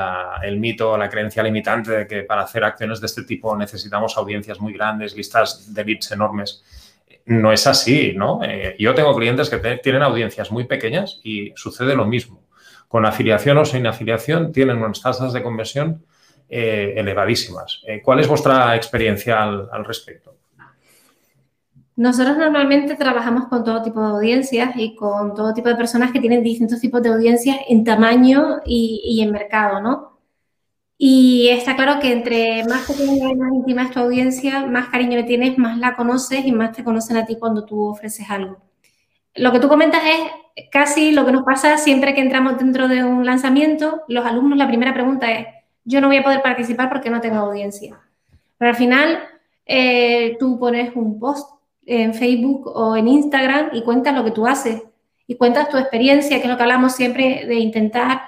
el 0.43 0.59
mito, 0.59 0.97
la 0.97 1.11
creencia 1.11 1.43
limitante 1.43 1.91
de 1.91 2.07
que 2.07 2.23
para 2.23 2.43
hacer 2.43 2.65
acciones 2.65 3.01
de 3.01 3.07
este 3.07 3.25
tipo 3.25 3.55
necesitamos 3.57 4.17
audiencias 4.17 4.61
muy 4.61 4.73
grandes, 4.73 5.15
listas 5.15 5.75
de 5.75 5.85
leads 5.85 6.11
enormes. 6.13 6.65
No 7.27 7.53
es 7.53 7.67
así, 7.67 8.15
¿no? 8.17 8.41
Eh, 8.43 8.77
yo 8.79 8.95
tengo 8.95 9.15
clientes 9.15 9.51
que 9.51 9.59
tienen 9.83 10.03
audiencias 10.03 10.51
muy 10.51 10.65
pequeñas 10.65 11.21
y 11.23 11.53
sucede 11.55 11.95
lo 11.95 12.07
mismo. 12.07 12.45
Con 12.87 13.05
afiliación 13.05 13.59
o 13.59 13.67
sin 13.67 13.87
afiliación 13.87 14.53
tienen 14.53 14.79
unas 14.79 15.03
tasas 15.03 15.35
de 15.35 15.43
conversión 15.43 16.07
eh, 16.49 16.95
elevadísimas. 16.97 17.83
¿Cuál 18.03 18.21
es 18.21 18.29
vuestra 18.29 18.75
experiencia 18.75 19.43
al 19.43 19.85
respecto? 19.85 20.38
Nosotros 21.99 22.39
normalmente 22.39 22.95
trabajamos 22.95 23.49
con 23.49 23.65
todo 23.65 23.83
tipo 23.83 24.01
de 24.01 24.07
audiencias 24.07 24.71
y 24.77 24.95
con 24.95 25.35
todo 25.35 25.53
tipo 25.53 25.69
de 25.69 25.75
personas 25.75 26.13
que 26.13 26.21
tienen 26.21 26.45
distintos 26.45 26.81
tipos 26.81 27.03
de 27.03 27.09
audiencias 27.09 27.57
en 27.69 27.83
tamaño 27.83 28.61
y, 28.65 29.19
en 29.21 29.33
mercado, 29.33 29.81
¿no? 29.81 30.21
Y 30.97 31.49
está 31.49 31.75
claro 31.75 31.99
que 32.01 32.13
entre 32.13 32.65
más 32.67 32.87
pequeña 32.87 33.31
y 33.31 33.35
más 33.35 33.53
íntima 33.53 33.83
es 33.83 33.91
tu 33.91 33.99
audiencia, 33.99 34.65
más 34.65 34.91
cariño 34.91 35.17
le 35.17 35.25
tienes, 35.25 35.59
más 35.59 35.77
la 35.77 35.97
conoces 35.97 36.47
y 36.47 36.53
más 36.53 36.71
te 36.71 36.85
conocen 36.85 37.17
a 37.17 37.27
ti 37.27 37.35
cuando 37.35 37.65
tú 37.65 37.89
ofreces 37.89 38.31
algo. 38.31 38.59
Lo 39.35 39.51
que 39.51 39.59
tú 39.59 39.67
comentas 39.67 40.03
es 40.05 40.69
casi 40.71 41.11
lo 41.11 41.27
que 41.27 41.33
nos 41.33 41.43
pasa 41.43 41.79
siempre 41.79 42.15
que 42.15 42.21
entramos 42.21 42.59
dentro 42.59 42.87
de 42.87 43.03
un 43.03 43.27
lanzamiento. 43.27 44.03
Los 44.07 44.25
alumnos, 44.25 44.57
la 44.57 44.69
primera 44.69 44.95
pregunta 44.95 45.33
es, 45.33 45.49
yo 45.83 46.01
no 46.01 46.07
voy 46.07 46.19
a 46.19 46.23
poder 46.23 46.43
participar 46.43 46.91
porque 46.91 47.11
no 47.11 47.21
tengo 47.21 47.39
audiencia. 47.39 47.99
Pero 48.57 48.71
al 48.71 48.77
final, 48.77 49.19
eh, 49.67 50.37
tú 50.39 50.61
pones 50.61 50.95
un 50.95 51.19
post 51.19 51.58
en 51.89 52.15
Facebook 52.15 52.71
o 52.75 52.97
en 52.97 53.09
Instagram 53.09 53.71
y 53.73 53.83
cuentas 53.83 54.15
lo 54.15 54.25
que 54.25 54.31
tú 54.31 54.47
haces 54.47 54.83
y 55.27 55.37
cuentas 55.37 55.69
tu 55.69 55.79
experiencia, 55.79 56.37
que 56.39 56.45
es 56.45 56.51
lo 56.51 56.57
que 56.57 56.63
hablamos 56.63 56.95
siempre 56.95 57.45
de 57.47 57.57
intentar 57.57 58.23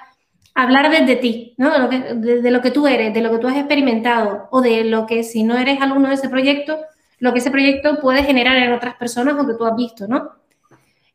hablar 0.53 0.89
desde 0.91 1.15
ti, 1.15 1.53
¿no? 1.57 1.71
De 1.71 1.79
lo, 1.79 1.89
que, 1.89 1.99
de, 2.41 2.51
lo 2.51 2.61
que 2.61 2.71
tú 2.71 2.87
eres, 2.87 3.13
de 3.13 3.21
lo 3.21 3.31
que 3.31 3.37
tú 3.37 3.47
has 3.47 3.57
experimentado 3.57 4.47
o 4.51 4.61
de 4.61 4.83
lo 4.83 5.05
que 5.05 5.23
si 5.23 5.43
no 5.43 5.57
eres 5.57 5.81
alumno 5.81 6.09
de 6.09 6.15
ese 6.15 6.29
proyecto, 6.29 6.79
lo 7.19 7.33
que 7.33 7.39
ese 7.39 7.51
proyecto 7.51 7.99
puede 8.01 8.23
generar 8.23 8.57
en 8.57 8.73
otras 8.73 8.95
personas 8.95 9.35
o 9.35 9.47
que 9.47 9.53
tú 9.53 9.65
has 9.65 9.75
visto, 9.75 10.07
¿no? 10.07 10.31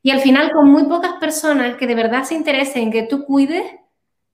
Y 0.03 0.11
al 0.11 0.21
final, 0.21 0.53
con 0.53 0.71
muy 0.71 0.85
pocas 0.85 1.15
personas 1.15 1.77
que 1.77 1.87
de 1.87 1.97
verdad 1.97 2.23
se 2.23 2.35
interesen 2.35 2.85
en 2.85 2.93
que 2.93 3.03
tú 3.03 3.25
cuides, 3.25 3.65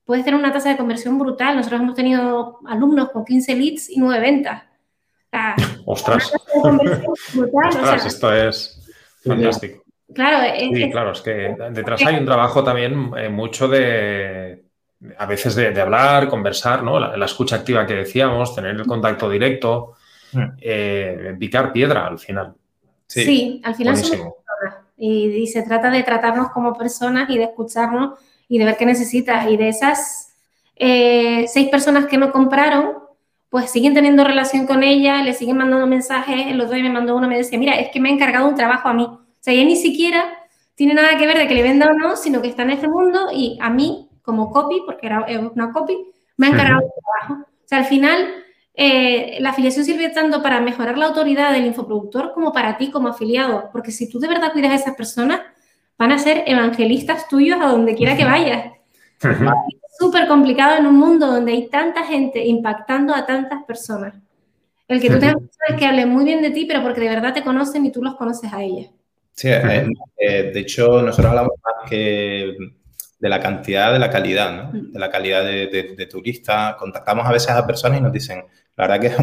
puedes 0.05 0.25
tener 0.25 0.39
una 0.39 0.53
tasa 0.53 0.69
de 0.69 0.77
conversión 0.77 1.19
brutal. 1.19 1.57
Nosotros 1.57 1.81
hemos 1.81 1.95
tenido 1.95 2.59
alumnos 2.67 3.11
con 3.11 3.25
15 3.25 3.55
leads 3.55 3.89
y 3.89 3.99
9 3.99 4.21
ventas. 4.21 4.63
Ostras. 5.87 6.33
esto 8.07 8.33
es 8.33 8.81
fantástico. 9.25 9.83
Claro, 10.15 10.55
es, 10.55 10.91
claro, 10.91 11.13
es 11.13 11.21
que 11.23 11.57
detrás 11.71 12.05
hay 12.05 12.17
un 12.17 12.27
trabajo 12.27 12.63
también 12.63 13.13
eh, 13.17 13.31
mucho 13.31 13.67
de, 13.67 14.63
a 15.17 15.25
veces 15.25 15.55
de, 15.55 15.81
hablar, 15.81 16.29
conversar, 16.29 16.83
¿no? 16.83 17.01
La, 17.01 17.25
escucha 17.25 17.57
activa 17.57 17.87
que 17.87 17.95
decíamos, 17.95 18.55
tener 18.55 18.77
el 18.77 18.87
contacto 18.87 19.31
directo, 19.31 19.95
eh, 20.61 21.35
picar 21.39 21.73
piedra 21.73 22.07
al 22.07 22.19
final. 22.19 22.53
Sí, 23.07 23.61
al 23.65 23.75
final 23.75 23.97
somos 23.97 24.35
y, 24.97 25.25
y, 25.25 25.47
se 25.49 25.63
trata 25.63 25.91
de 25.91 26.05
tratarnos 26.05 26.51
como 26.51 26.79
personas 26.79 27.29
y 27.29 27.37
de 27.37 27.45
escucharnos 27.45 28.21
y 28.49 28.59
de 28.59 28.65
ver 28.65 28.77
qué 28.77 28.87
necesitas. 28.87 29.51
Y 29.51 29.57
de 29.57 29.69
esas 29.69 30.33
eh, 30.77 31.47
seis 31.49 31.69
personas 31.71 32.07
que 32.07 32.19
no 32.19 32.31
compraron, 32.31 33.02
pues 33.53 33.71
siguen 33.71 33.93
teniendo 33.93 34.25
relación 34.25 34.67
con 34.67 34.83
ella, 34.83 35.23
le 35.23 35.35
siguen 35.35 35.59
mandando 35.59 35.87
mensajes. 35.87 36.47
El 36.47 36.59
otro 36.59 36.75
día 36.75 36.85
me 36.85 36.89
mandó 36.89 37.15
uno, 37.15 37.29
me 37.29 37.37
decía, 37.37 37.59
mira, 37.59 37.75
es 37.75 37.91
que 37.91 38.01
me 38.01 38.09
ha 38.09 38.13
encargado 38.13 38.49
un 38.49 38.55
trabajo 38.55 38.89
a 38.89 38.95
mí. 38.95 39.05
O 39.05 39.21
sea, 39.41 39.53
ella 39.53 39.67
ni 39.67 39.77
siquiera 39.77 40.25
tiene 40.75 40.95
nada 40.95 41.19
que 41.19 41.27
ver 41.27 41.37
de 41.37 41.47
que 41.47 41.55
le 41.55 41.63
venda 41.63 41.91
o 41.91 41.93
no, 41.93 42.17
sino 42.17 42.41
que 42.41 42.49
está 42.49 42.63
en 42.63 42.71
este 42.71 42.89
mundo 42.89 43.29
y 43.31 43.59
a 43.61 43.69
mí, 43.69 44.09
como 44.23 44.51
copy, 44.51 44.81
porque 44.87 45.07
era 45.07 45.27
una 45.55 45.71
copy, 45.71 45.99
me 46.39 46.47
ha 46.47 46.51
encargado 46.51 46.81
un 46.81 46.91
trabajo. 47.29 47.47
O 47.47 47.69
sea, 47.69 47.77
al 47.77 47.85
final, 47.85 48.27
eh, 48.73 49.37
la 49.41 49.51
afiliación 49.51 49.85
sirve 49.85 50.09
tanto 50.09 50.43
para 50.43 50.63
mejorar 50.63 50.97
la 50.97 51.09
autoridad 51.09 51.53
del 51.53 51.67
infoproductor 51.67 52.33
como 52.33 52.55
para 52.55 52.79
ti 52.79 52.91
como 52.91 53.09
afiliado, 53.09 53.69
porque 53.71 53.91
si 53.91 54.09
tú 54.09 54.19
de 54.19 54.29
verdad 54.29 54.53
cuidas 54.53 54.73
a 54.73 54.77
esas 54.77 54.97
personas, 54.97 55.43
van 55.99 56.11
a 56.11 56.19
ser 56.19 56.45
evangelistas 56.47 57.29
tuyos 57.29 57.61
a 57.61 57.67
donde 57.67 57.95
quiera 57.97 58.17
que 58.17 58.25
vayas 58.25 58.73
súper 60.03 60.27
complicado 60.27 60.79
en 60.79 60.87
un 60.87 60.97
mundo 60.97 61.29
donde 61.29 61.53
hay 61.53 61.69
tanta 61.69 62.05
gente 62.05 62.45
impactando 62.45 63.15
a 63.15 63.25
tantas 63.25 63.63
personas. 63.63 64.15
El 64.89 65.01
que 65.01 65.09
tú 65.09 65.19
tengas 65.21 65.37
personas 65.37 65.79
que 65.79 65.87
hablen 65.87 66.09
muy 66.09 66.25
bien 66.25 66.43
de 66.43 66.51
ti, 66.51 66.65
pero 66.67 66.83
porque 66.83 67.03
de 67.03 67.09
verdad 67.09 67.33
te 67.33 67.45
conocen 67.45 67.87
y 67.87 67.93
tú 67.93 68.03
los 68.03 68.17
conoces 68.17 68.53
a 68.53 68.61
ellas. 68.61 68.91
Sí, 69.33 69.49
eh, 69.49 69.87
eh, 70.19 70.51
de 70.53 70.61
hecho, 70.61 71.01
nosotros 71.03 71.27
hablamos 71.27 71.53
más 71.65 71.89
que 71.89 72.53
de 73.21 73.29
la 73.29 73.39
cantidad, 73.39 73.93
de 73.93 74.01
la 74.01 74.11
calidad, 74.11 74.51
¿no? 74.57 74.73
De 74.73 74.99
la 74.99 75.09
calidad 75.09 75.45
de, 75.45 75.95
de 75.97 76.07
turistas. 76.07 76.75
Contactamos 76.75 77.25
a 77.25 77.33
veces 77.33 77.51
a 77.51 77.65
personas 77.65 78.01
y 78.01 78.03
nos 78.03 78.13
dicen, 78.13 78.43
la 78.77 78.87
verdad 78.87 79.01
que 79.01 79.07
es 79.09 79.19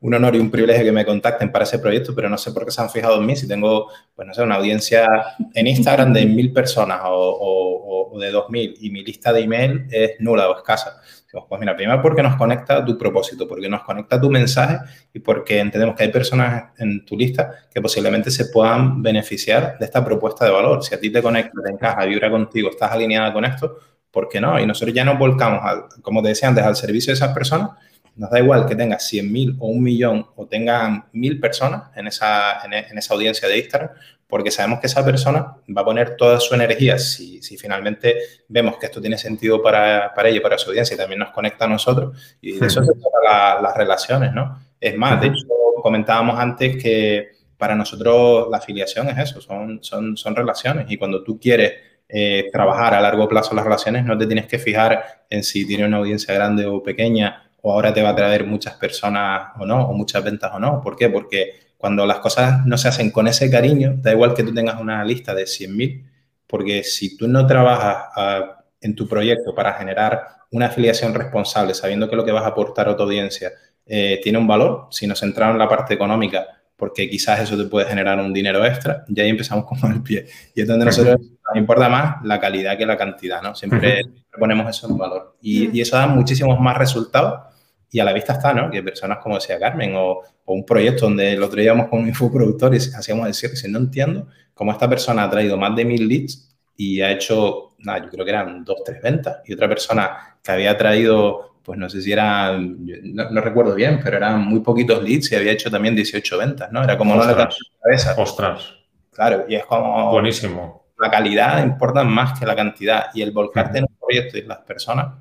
un, 0.00 0.14
honor 0.14 0.36
y 0.36 0.38
un 0.38 0.50
privilegio 0.50 0.84
que 0.84 0.92
me 0.92 1.04
contacten 1.04 1.52
para 1.52 1.64
ese 1.64 1.78
proyecto, 1.78 2.14
pero 2.14 2.30
no 2.30 2.38
sé 2.38 2.52
por 2.52 2.64
qué 2.64 2.70
se 2.70 2.80
han 2.80 2.88
fijado 2.88 3.18
en 3.18 3.26
mí. 3.26 3.36
Si 3.36 3.46
tengo, 3.46 3.88
pues 4.14 4.26
no 4.26 4.32
sé, 4.32 4.42
una 4.42 4.54
audiencia 4.54 5.06
en 5.54 5.66
Instagram 5.66 6.12
de 6.14 6.24
mil 6.24 6.52
personas 6.52 7.00
o, 7.04 8.16
de 8.18 8.30
dos 8.30 8.48
mil 8.48 8.74
y 8.80 8.90
mi 8.90 9.04
lista 9.04 9.32
de 9.32 9.40
email 9.40 9.86
es 9.90 10.12
nula 10.20 10.48
o 10.48 10.56
escasa. 10.56 11.00
Pues 11.46 11.60
mira, 11.60 11.76
primero 11.76 12.00
porque 12.00 12.22
nos 12.22 12.36
conecta 12.36 12.82
tu 12.82 12.96
propósito, 12.96 13.46
porque 13.46 13.68
nos 13.68 13.82
conecta 13.82 14.18
tu 14.18 14.30
mensaje 14.30 14.78
y 15.12 15.20
porque 15.20 15.60
entendemos 15.60 15.94
que 15.94 16.04
hay 16.04 16.10
personas 16.10 16.72
en 16.78 17.04
tu 17.04 17.16
lista 17.16 17.68
que 17.72 17.82
posiblemente 17.82 18.30
se 18.30 18.46
puedan 18.46 19.02
beneficiar 19.02 19.78
de 19.78 19.84
esta 19.84 20.02
propuesta 20.02 20.46
de 20.46 20.50
valor. 20.50 20.82
Si 20.82 20.94
a 20.94 20.98
ti 20.98 21.10
te 21.10 21.22
conecta, 21.22 21.60
te 21.62 21.70
encaja, 21.70 22.06
vibra 22.06 22.30
contigo, 22.30 22.70
estás 22.70 22.90
alineada 22.92 23.32
con 23.34 23.44
esto, 23.44 23.76
¿por 24.10 24.28
qué 24.28 24.40
no? 24.40 24.58
Y 24.58 24.66
nosotros 24.66 24.94
ya 24.94 25.04
nos 25.04 25.18
volcamos, 25.18 25.60
como 26.00 26.22
te 26.22 26.28
decía 26.28 26.48
antes, 26.48 26.64
al 26.64 26.74
servicio 26.74 27.12
de 27.12 27.16
esas 27.16 27.34
personas 27.34 27.72
nos 28.18 28.30
da 28.30 28.40
igual 28.40 28.66
que 28.66 28.74
tengas 28.74 29.10
100.000 29.10 29.56
o 29.60 29.68
un 29.68 29.82
millón 29.82 30.26
o 30.34 30.46
tengan 30.46 31.04
mil 31.12 31.38
personas 31.40 31.84
en 31.96 32.08
esa, 32.08 32.60
en, 32.64 32.98
esa 32.98 33.14
audiencia 33.14 33.48
de 33.48 33.58
Instagram, 33.58 33.90
porque 34.26 34.50
sabemos 34.50 34.80
que 34.80 34.88
esa 34.88 35.04
persona 35.04 35.54
va 35.74 35.82
a 35.82 35.84
poner 35.84 36.16
toda 36.16 36.40
su 36.40 36.52
energía, 36.54 36.98
si, 36.98 37.40
si 37.40 37.56
finalmente 37.56 38.16
vemos 38.48 38.76
que 38.76 38.86
esto 38.86 39.00
tiene 39.00 39.16
sentido 39.16 39.62
para, 39.62 40.12
para 40.14 40.28
ella 40.28 40.38
y 40.38 40.40
para 40.40 40.58
su 40.58 40.70
audiencia 40.70 40.94
y 40.94 40.98
también 40.98 41.20
nos 41.20 41.30
conecta 41.30 41.64
a 41.64 41.68
nosotros, 41.68 42.36
y 42.40 42.58
de 42.58 42.66
eso 42.66 42.84
se 42.84 42.92
trata 42.92 43.62
las 43.62 43.76
relaciones, 43.76 44.32
¿no? 44.32 44.60
Es 44.80 44.96
más, 44.96 45.20
de 45.20 45.28
hecho, 45.28 45.46
comentábamos 45.80 46.38
antes 46.38 46.82
que 46.82 47.30
para 47.56 47.76
nosotros 47.76 48.48
la 48.50 48.58
afiliación 48.58 49.08
es 49.08 49.18
eso, 49.18 49.40
son, 49.40 49.78
son, 49.82 50.16
son 50.16 50.34
relaciones, 50.34 50.86
y 50.90 50.96
cuando 50.96 51.22
tú 51.22 51.38
quieres 51.38 51.74
eh, 52.08 52.48
trabajar 52.50 52.94
a 52.94 53.00
largo 53.00 53.28
plazo 53.28 53.54
las 53.54 53.64
relaciones, 53.64 54.04
no 54.04 54.18
te 54.18 54.26
tienes 54.26 54.46
que 54.46 54.58
fijar 54.58 55.24
en 55.30 55.44
si 55.44 55.66
tiene 55.66 55.86
una 55.86 55.98
audiencia 55.98 56.34
grande 56.34 56.66
o 56.66 56.82
pequeña 56.82 57.47
o 57.62 57.72
ahora 57.72 57.92
te 57.92 58.02
va 58.02 58.10
a 58.10 58.16
traer 58.16 58.46
muchas 58.46 58.74
personas 58.74 59.52
o 59.58 59.66
no, 59.66 59.88
o 59.88 59.92
muchas 59.92 60.22
ventas 60.22 60.50
o 60.54 60.58
no. 60.58 60.80
¿Por 60.80 60.96
qué? 60.96 61.08
Porque 61.08 61.68
cuando 61.76 62.06
las 62.06 62.18
cosas 62.18 62.66
no 62.66 62.76
se 62.76 62.88
hacen 62.88 63.10
con 63.10 63.28
ese 63.28 63.50
cariño, 63.50 63.94
da 63.98 64.12
igual 64.12 64.34
que 64.34 64.42
tú 64.42 64.52
tengas 64.52 64.80
una 64.80 65.04
lista 65.04 65.34
de 65.34 65.44
100.000, 65.44 66.04
porque 66.46 66.82
si 66.82 67.16
tú 67.16 67.28
no 67.28 67.46
trabajas 67.46 68.06
ah, 68.16 68.64
en 68.80 68.94
tu 68.94 69.08
proyecto 69.08 69.54
para 69.54 69.74
generar 69.74 70.22
una 70.50 70.66
afiliación 70.66 71.14
responsable, 71.14 71.74
sabiendo 71.74 72.08
que 72.08 72.16
lo 72.16 72.24
que 72.24 72.32
vas 72.32 72.44
a 72.44 72.48
aportar 72.48 72.88
a 72.88 72.96
tu 72.96 73.02
audiencia 73.02 73.52
eh, 73.86 74.20
tiene 74.22 74.38
un 74.38 74.46
valor, 74.46 74.88
si 74.90 75.06
nos 75.06 75.20
centramos 75.20 75.54
en 75.54 75.58
la 75.58 75.68
parte 75.68 75.94
económica, 75.94 76.46
porque 76.76 77.08
quizás 77.08 77.40
eso 77.40 77.56
te 77.56 77.64
puede 77.64 77.86
generar 77.86 78.18
un 78.18 78.32
dinero 78.32 78.64
extra, 78.64 79.04
ya 79.08 79.22
ahí 79.22 79.30
empezamos 79.30 79.64
con 79.80 79.92
el 79.92 80.02
pie. 80.02 80.26
Y 80.54 80.62
es 80.62 80.66
donde 80.66 80.84
nosotros 80.84 81.16
nos 81.20 81.56
importa 81.56 81.88
más 81.88 82.24
la 82.24 82.40
calidad 82.40 82.76
que 82.76 82.86
la 82.86 82.96
cantidad, 82.96 83.42
¿no? 83.42 83.54
Siempre 83.54 84.02
ponemos 84.38 84.68
eso 84.68 84.88
en 84.88 84.96
valor. 84.96 85.36
Y, 85.40 85.76
y, 85.76 85.80
eso 85.80 85.96
da 85.96 86.06
muchísimos 86.06 86.58
más 86.60 86.76
resultados 86.76 87.47
y 87.90 88.00
a 88.00 88.04
la 88.04 88.12
vista 88.12 88.34
está, 88.34 88.52
¿no? 88.52 88.70
Que 88.70 88.82
personas 88.82 89.18
como 89.18 89.36
decía 89.36 89.58
Carmen 89.58 89.94
o, 89.96 90.22
un 90.46 90.64
proyecto 90.64 91.04
donde 91.04 91.32
el 91.32 91.42
otro 91.42 91.56
día 91.56 91.66
íbamos 91.66 91.88
con 91.88 92.00
un 92.00 92.08
infoproductor 92.08 92.74
y 92.74 92.78
hacíamos 92.78 93.26
decir 93.26 93.50
que 93.50 93.68
no 93.68 93.78
entiendo 93.78 94.28
cómo 94.54 94.72
esta 94.72 94.88
persona 94.88 95.24
ha 95.24 95.30
traído 95.30 95.56
más 95.56 95.76
de 95.76 95.84
mil 95.84 96.08
leads 96.08 96.56
y 96.76 97.00
ha 97.00 97.10
hecho, 97.10 97.74
nada, 97.78 98.04
yo 98.04 98.08
creo 98.08 98.24
que 98.24 98.30
eran 98.30 98.64
dos, 98.64 98.82
tres 98.84 99.02
ventas 99.02 99.38
y 99.44 99.52
otra 99.52 99.68
persona 99.68 100.38
que 100.42 100.52
había 100.52 100.76
traído, 100.78 101.60
pues 101.62 101.78
no 101.78 101.90
sé 101.90 102.00
si 102.00 102.12
eran, 102.12 102.86
no, 103.02 103.40
recuerdo 103.40 103.74
bien, 103.74 104.00
pero 104.02 104.16
eran 104.16 104.40
muy 104.40 104.60
poquitos 104.60 105.02
leads 105.02 105.32
y 105.32 105.36
había 105.36 105.52
hecho 105.52 105.70
también 105.70 105.94
18 105.94 106.38
ventas, 106.38 106.72
¿no? 106.72 106.82
Era 106.82 106.96
como 106.96 107.14
no 107.14 107.24
la 107.24 107.50
cabeza. 107.82 108.14
Ostras. 108.16 108.74
Claro, 109.10 109.44
y 109.48 109.56
es 109.56 109.66
como... 109.66 110.12
Buenísimo. 110.12 110.86
La 110.98 111.10
calidad 111.10 111.62
importa 111.62 112.04
más 112.04 112.38
que 112.38 112.46
la 112.46 112.56
cantidad 112.56 113.06
y 113.12 113.22
el 113.22 113.32
volcarte 113.32 113.78
en 113.78 113.84
un 113.84 113.96
proyecto 113.98 114.38
y 114.38 114.42
las 114.42 114.58
personas 114.58 115.14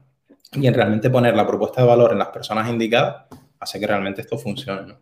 y 0.53 0.67
en 0.67 0.73
realmente 0.73 1.09
poner 1.09 1.35
la 1.35 1.45
propuesta 1.45 1.81
de 1.81 1.87
valor 1.87 2.11
en 2.11 2.19
las 2.19 2.29
personas 2.29 2.69
indicadas 2.69 3.25
hace 3.59 3.79
que 3.79 3.87
realmente 3.87 4.21
esto 4.21 4.37
funcione. 4.37 4.95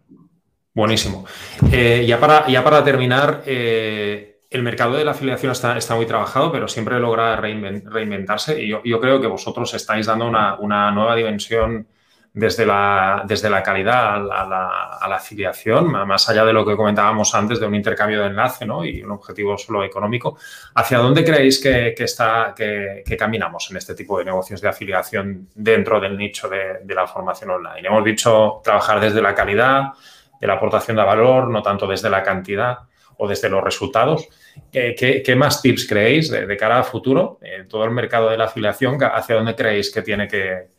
Buenísimo. 0.73 1.25
Eh, 1.71 2.05
ya, 2.07 2.19
para, 2.19 2.47
ya 2.47 2.63
para 2.63 2.83
terminar, 2.83 3.43
eh, 3.45 4.41
el 4.49 4.63
mercado 4.63 4.95
de 4.95 5.05
la 5.05 5.11
afiliación 5.11 5.51
está, 5.51 5.77
está, 5.77 5.95
muy 5.95 6.05
trabajado, 6.05 6.51
pero 6.51 6.67
siempre 6.67 6.99
logra 6.99 7.35
reinventarse 7.35 8.61
y 8.61 8.69
yo, 8.69 8.99
creo 8.99 9.21
que 9.21 9.27
vosotros 9.27 9.73
estáis 9.73 10.05
dando 10.05 10.27
una, 10.27 10.91
nueva 10.91 11.15
dimensión 11.15 11.87
desde 12.35 12.65
la, 12.65 13.23
desde 13.25 13.49
la 13.49 13.63
calidad 13.63 14.15
a 14.15 15.07
la, 15.07 15.15
afiliación, 15.15 15.89
más 16.05 16.27
allá 16.27 16.43
de 16.43 16.51
lo 16.51 16.65
que 16.65 16.75
comentábamos 16.75 17.33
antes 17.33 17.61
de 17.61 17.65
un 17.65 17.73
intercambio 17.73 18.19
de 18.19 18.27
enlace 18.27 18.65
¿no? 18.65 18.83
y 18.83 19.01
un 19.01 19.11
objetivo 19.11 19.57
solo 19.57 19.85
económico, 19.85 20.37
¿hacia 20.75 20.97
dónde 20.97 21.23
creéis 21.23 21.61
que, 21.61 21.95
está, 21.97 22.53
que, 22.53 23.03
caminamos 23.17 23.71
en 23.71 23.77
este 23.77 23.95
tipo 23.95 24.19
de 24.19 24.25
negocios 24.25 24.59
de 24.59 24.67
afiliación 24.67 25.47
dentro 25.55 26.01
del 26.01 26.17
nicho 26.17 26.49
de, 26.49 26.93
la 26.93 27.07
formación 27.07 27.51
online? 27.51 27.87
Hemos 27.87 28.03
dicho 28.03 28.59
trabajar 28.61 28.99
desde 28.99 29.21
la 29.21 29.33
calidad, 29.33 29.93
de 30.39 30.47
la 30.47 30.55
aportación 30.55 30.97
de 30.97 31.03
valor, 31.03 31.47
no 31.47 31.61
tanto 31.61 31.87
desde 31.87 32.09
la 32.09 32.21
cantidad 32.21 32.79
o 33.17 33.29
desde 33.29 33.49
los 33.49 33.63
resultados. 33.63 34.27
¿Qué, 34.69 35.35
más 35.37 35.61
tips 35.61 35.87
creéis 35.87 36.29
de, 36.29 36.57
cara 36.57 36.79
a 36.79 36.83
futuro 36.83 37.39
en 37.41 37.65
todo 37.69 37.85
el 37.85 37.91
mercado 37.91 38.29
de 38.29 38.37
la 38.37 38.45
afiliación? 38.45 39.01
¿Hacia 39.01 39.35
dónde 39.35 39.55
creéis 39.55 39.89
que 39.89 40.01
tiene 40.01 40.27
que, 40.27 40.74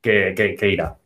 que, 0.00 0.58
irá? 0.62 0.96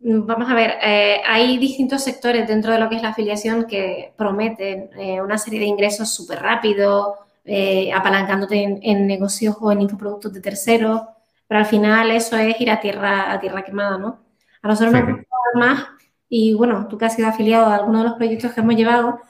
Vamos 0.00 0.48
a 0.48 0.54
ver, 0.54 0.74
eh, 0.82 1.20
hay 1.26 1.58
distintos 1.58 2.04
sectores 2.04 2.46
dentro 2.46 2.72
de 2.72 2.78
lo 2.78 2.88
que 2.88 2.96
es 2.96 3.02
la 3.02 3.10
afiliación 3.10 3.66
que 3.66 4.12
prometen 4.16 4.90
eh, 4.98 5.20
una 5.20 5.38
serie 5.38 5.60
de 5.60 5.66
ingresos 5.66 6.14
súper 6.14 6.40
rápidos, 6.40 7.16
eh, 7.44 7.92
apalancándote 7.92 8.78
en, 8.82 9.06
negocios 9.06 9.56
o 9.60 9.72
en 9.72 9.82
infoproductos 9.82 10.32
de 10.32 10.40
terceros, 10.40 11.02
pero 11.46 11.60
al 11.60 11.66
final 11.66 12.10
eso 12.10 12.36
es 12.36 12.60
ir 12.60 12.70
a 12.70 12.80
tierra, 12.80 13.32
a 13.32 13.40
tierra 13.40 13.64
quemada, 13.64 13.98
¿no? 13.98 14.20
A 14.62 14.68
nosotros 14.68 14.92
nos 14.92 15.16
gusta 15.16 15.36
más, 15.54 15.86
y 16.28 16.54
bueno, 16.54 16.86
tú 16.88 16.98
que 16.98 17.06
has 17.06 17.14
sido 17.14 17.28
afiliado 17.28 17.66
a 17.66 17.76
alguno 17.76 17.98
de 17.98 18.08
los 18.08 18.16
proyectos 18.16 18.52
que 18.52 18.60
hemos 18.60 18.76
llevado, 18.76 19.20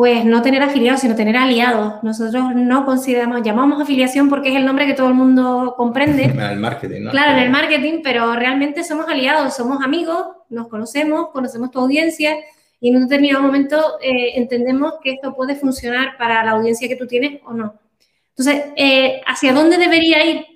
pues 0.00 0.24
no 0.24 0.40
tener 0.40 0.62
afiliados, 0.62 1.02
sino 1.02 1.14
tener 1.14 1.36
aliados. 1.36 2.02
Nosotros 2.02 2.54
no 2.54 2.86
consideramos, 2.86 3.42
llamamos 3.42 3.82
afiliación 3.82 4.30
porque 4.30 4.48
es 4.48 4.56
el 4.56 4.64
nombre 4.64 4.86
que 4.86 4.94
todo 4.94 5.08
el 5.08 5.12
mundo 5.12 5.74
comprende. 5.76 6.24
En 6.24 6.40
el 6.40 6.58
marketing, 6.58 7.02
¿no? 7.02 7.10
Claro, 7.10 7.32
en 7.32 7.38
el 7.40 7.50
marketing, 7.50 8.00
pero 8.02 8.34
realmente 8.34 8.82
somos 8.82 9.06
aliados, 9.08 9.54
somos 9.54 9.84
amigos, 9.84 10.24
nos 10.48 10.68
conocemos, 10.68 11.28
conocemos 11.34 11.70
tu 11.70 11.80
audiencia 11.80 12.34
y 12.80 12.88
en 12.88 12.96
un 12.96 13.08
determinado 13.08 13.42
momento 13.42 13.98
eh, 14.00 14.38
entendemos 14.38 14.94
que 15.04 15.10
esto 15.10 15.36
puede 15.36 15.54
funcionar 15.54 16.16
para 16.16 16.42
la 16.46 16.52
audiencia 16.52 16.88
que 16.88 16.96
tú 16.96 17.06
tienes 17.06 17.38
o 17.44 17.52
no. 17.52 17.74
Entonces, 18.30 18.72
eh, 18.76 19.20
¿hacia 19.26 19.52
dónde 19.52 19.76
debería 19.76 20.24
ir? 20.24 20.46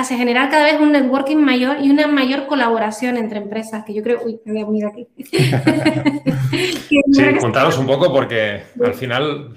Hacia 0.00 0.16
generar 0.16 0.50
cada 0.50 0.64
vez 0.64 0.80
un 0.80 0.92
networking 0.92 1.36
mayor 1.36 1.78
y 1.80 1.90
una 1.90 2.06
mayor 2.06 2.46
colaboración 2.46 3.16
entre 3.16 3.38
empresas, 3.38 3.84
que 3.84 3.94
yo 3.94 4.02
creo, 4.02 4.20
uy, 4.24 4.40
me 4.44 4.64
voy 4.64 4.82
a 4.82 4.88
aquí. 4.88 5.08
sí, 7.12 7.34
contaros 7.40 7.78
un 7.78 7.86
poco 7.86 8.12
porque 8.12 8.62
al 8.82 8.94
final... 8.94 9.54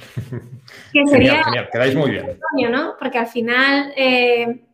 Que 0.91 1.05
sería 1.09 1.43
genial, 1.43 1.69
quedáis 1.71 1.95
muy 1.95 2.11
bien. 2.11 2.39
¿no? 2.69 2.95
Porque 2.99 3.17
al 3.17 3.27
final 3.27 3.93
eh, 3.95 4.65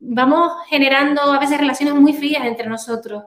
vamos 0.00 0.52
generando 0.68 1.22
a 1.22 1.38
veces 1.38 1.58
relaciones 1.58 1.94
muy 1.94 2.12
frías 2.12 2.44
entre 2.44 2.68
nosotros. 2.68 3.24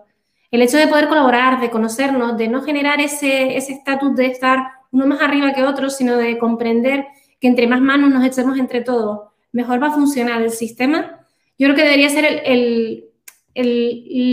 El 0.49 0.61
hecho 0.61 0.77
de 0.77 0.87
poder 0.87 1.07
colaborar, 1.07 1.61
de 1.61 1.69
conocernos, 1.69 2.37
de 2.37 2.47
no 2.47 2.61
generar 2.61 2.99
ese 2.99 3.55
estatus 3.55 4.15
de 4.15 4.25
estar 4.25 4.59
uno 4.91 5.07
más 5.07 5.21
arriba 5.21 5.53
que 5.53 5.63
otro, 5.63 5.89
sino 5.89 6.17
de 6.17 6.37
comprender 6.37 7.05
que 7.39 7.47
entre 7.47 7.67
más 7.67 7.79
manos 7.79 8.09
nos 8.09 8.25
echemos 8.25 8.59
entre 8.59 8.81
todos, 8.81 9.29
mejor 9.53 9.81
va 9.81 9.87
a 9.87 9.91
funcionar 9.91 10.41
el 10.41 10.51
sistema 10.51 11.20
yo 11.61 11.67
creo 11.67 11.75
que 11.75 11.83
debería 11.83 12.09
ser 12.09 12.41
el, 12.43 13.05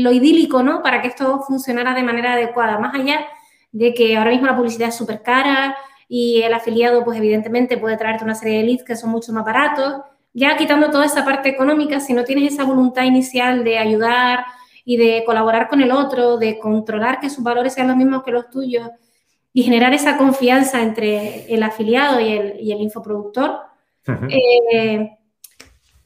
lo 0.03 0.13
idílico, 0.13 0.63
¿no? 0.63 0.83
Para 0.83 1.03
que 1.03 1.09
esto 1.09 1.43
funcionara 1.43 1.93
de 1.93 2.03
manera 2.03 2.33
adecuada, 2.33 2.79
más 2.79 2.95
allá 2.95 3.27
de 3.71 3.93
que 3.93 4.17
ahora 4.17 4.31
mismo 4.31 4.47
la 4.47 4.57
publicidad 4.57 4.89
es 4.89 4.95
súper 4.95 5.21
cara 5.21 5.77
y 6.09 6.41
el 6.41 6.55
afiliado, 6.55 7.05
pues 7.05 7.19
evidentemente 7.19 7.77
puede 7.77 7.99
traerte 7.99 8.25
una 8.25 8.35
serie 8.35 8.57
de 8.57 8.65
leads 8.65 8.83
que 8.83 8.97
son 8.97 9.11
mucho 9.11 9.31
más 9.35 9.45
baratos. 9.45 10.01
Ya 10.33 10.57
quitando 10.57 10.89
toda 10.89 11.05
esa 11.05 11.23
parte 11.23 11.51
económica, 11.51 12.01
si 12.01 12.15
no 12.15 12.25
tienes 12.25 12.55
esa 12.55 12.65
voluntad 12.65 13.03
inicial 13.03 13.63
de 13.63 13.77
ayudar 13.77 14.47
y 14.87 14.97
de 14.97 15.23
colaborar 15.27 15.69
con 15.69 15.83
el 15.83 15.93
otro, 15.93 16.39
de 16.39 16.59
controlar 16.59 17.21
que 17.21 17.29
sus 17.29 17.45
valores 17.45 17.75
sean 17.75 17.89
los 17.89 17.97
mismos 17.99 18.23
que 18.23 18.31
los 18.31 18.49
tuyos 18.49 18.89
y 19.53 19.65
generar 19.65 19.93
esa 19.93 20.17
confianza 20.17 20.81
entre 20.81 21.45
el 21.53 21.63
afiliado 21.63 22.23
y 22.23 22.29
el, 22.33 22.57
y 22.59 22.73
el 22.73 22.81
infoproductor, 22.81 23.59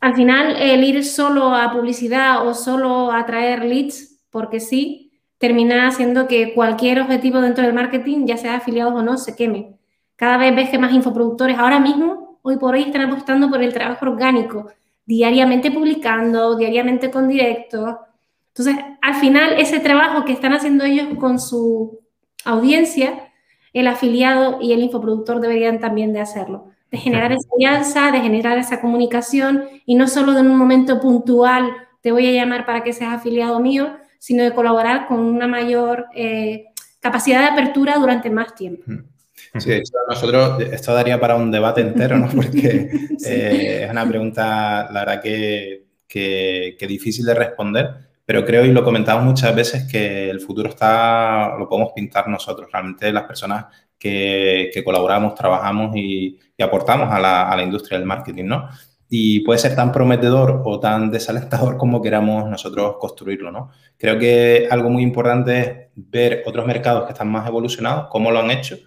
al 0.02 0.16
final, 0.16 0.56
el 0.58 0.82
ir 0.82 1.04
solo 1.04 1.54
a 1.54 1.70
publicidad 1.70 2.44
o 2.44 2.54
solo 2.54 3.12
a 3.12 3.24
traer 3.24 3.64
leads, 3.64 4.20
porque 4.30 4.58
sí, 4.58 5.12
termina 5.38 5.86
haciendo 5.86 6.26
que 6.26 6.54
cualquier 6.54 7.00
objetivo 7.00 7.40
dentro 7.40 7.62
del 7.62 7.72
marketing, 7.72 8.26
ya 8.26 8.36
sea 8.36 8.56
afiliados 8.56 8.94
o 8.94 9.02
no, 9.04 9.16
se 9.16 9.36
queme. 9.36 9.76
Cada 10.16 10.38
vez 10.38 10.56
ves 10.56 10.70
que 10.70 10.78
más 10.80 10.92
infoproductores 10.92 11.56
ahora 11.56 11.78
mismo, 11.78 12.40
hoy 12.42 12.56
por 12.56 12.74
hoy, 12.74 12.82
están 12.82 13.02
apostando 13.02 13.48
por 13.48 13.62
el 13.62 13.72
trabajo 13.72 14.04
orgánico, 14.06 14.72
diariamente 15.06 15.70
publicando, 15.70 16.56
diariamente 16.56 17.08
con 17.08 17.28
directos. 17.28 17.94
Entonces, 18.48 18.84
al 19.00 19.14
final, 19.14 19.52
ese 19.58 19.78
trabajo 19.78 20.24
que 20.24 20.32
están 20.32 20.52
haciendo 20.52 20.82
ellos 20.82 21.16
con 21.16 21.38
su 21.38 22.00
audiencia, 22.44 23.30
el 23.72 23.86
afiliado 23.86 24.58
y 24.60 24.72
el 24.72 24.80
infoproductor 24.80 25.40
deberían 25.40 25.78
también 25.78 26.12
de 26.12 26.22
hacerlo 26.22 26.71
de 26.92 26.98
generar 26.98 27.33
esa 27.33 27.48
alianza, 27.57 28.11
de 28.12 28.20
generar 28.20 28.59
esa 28.59 28.81
comunicación 28.81 29.64
y 29.87 29.94
no 29.94 30.07
solo 30.07 30.35
de 30.35 30.42
un 30.42 30.57
momento 30.57 31.00
puntual 31.00 31.72
te 32.02 32.12
voy 32.12 32.26
a 32.28 32.33
llamar 32.33 32.66
para 32.66 32.85
que 32.85 32.92
seas 32.92 33.14
afiliado 33.14 33.59
mío, 33.61 33.96
sino 34.18 34.44
de 34.44 34.52
colaborar 34.52 35.07
con 35.09 35.18
una 35.18 35.48
mayor 35.48 36.07
eh, 36.14 36.66
capacidad 37.00 37.40
de 37.40 37.46
apertura 37.46 37.96
durante 37.96 38.28
más 38.28 38.55
tiempo. 38.55 38.85
Sí, 39.59 39.83
nosotros, 40.09 40.62
esto 40.70 40.94
daría 40.94 41.18
para 41.18 41.37
un 41.37 41.50
debate 41.50 41.81
entero, 41.81 42.18
¿no? 42.18 42.28
Porque 42.35 42.90
eh, 43.24 43.85
es 43.85 43.90
una 43.90 44.07
pregunta, 44.07 44.88
la 44.92 45.00
verdad, 45.00 45.22
que, 45.22 45.87
que, 46.07 46.76
que, 46.78 46.87
difícil 46.87 47.24
de 47.24 47.35
responder, 47.35 47.90
pero 48.32 48.46
creo, 48.46 48.64
y 48.64 48.72
lo 48.72 48.82
comentamos 48.82 49.26
muchas 49.26 49.54
veces, 49.54 49.84
que 49.92 50.30
el 50.30 50.40
futuro 50.40 50.70
está, 50.70 51.54
lo 51.58 51.68
podemos 51.68 51.92
pintar 51.92 52.28
nosotros. 52.28 52.66
Realmente 52.72 53.12
las 53.12 53.24
personas 53.24 53.66
que, 53.98 54.70
colaboramos, 54.82 55.34
trabajamos 55.34 55.94
y, 55.94 56.38
aportamos 56.58 57.10
a 57.12 57.20
la, 57.20 57.62
industria 57.62 57.98
del 57.98 58.06
marketing, 58.06 58.46
¿no? 58.46 58.70
Y 59.06 59.40
puede 59.40 59.58
ser 59.58 59.76
tan 59.76 59.92
prometedor 59.92 60.62
o 60.64 60.80
tan 60.80 61.10
desalentador 61.10 61.76
como 61.76 62.00
queramos 62.00 62.48
nosotros 62.48 62.96
construirlo, 62.98 63.52
¿no? 63.52 63.70
Creo 63.98 64.18
que 64.18 64.66
algo 64.70 64.88
muy 64.88 65.02
importante 65.02 65.60
es 65.60 65.76
ver 65.94 66.42
otros 66.46 66.66
mercados 66.66 67.04
que 67.04 67.12
están 67.12 67.30
más 67.30 67.46
evolucionados, 67.46 68.06
cómo 68.08 68.30
lo 68.30 68.38
han 68.38 68.50
hecho 68.50 68.78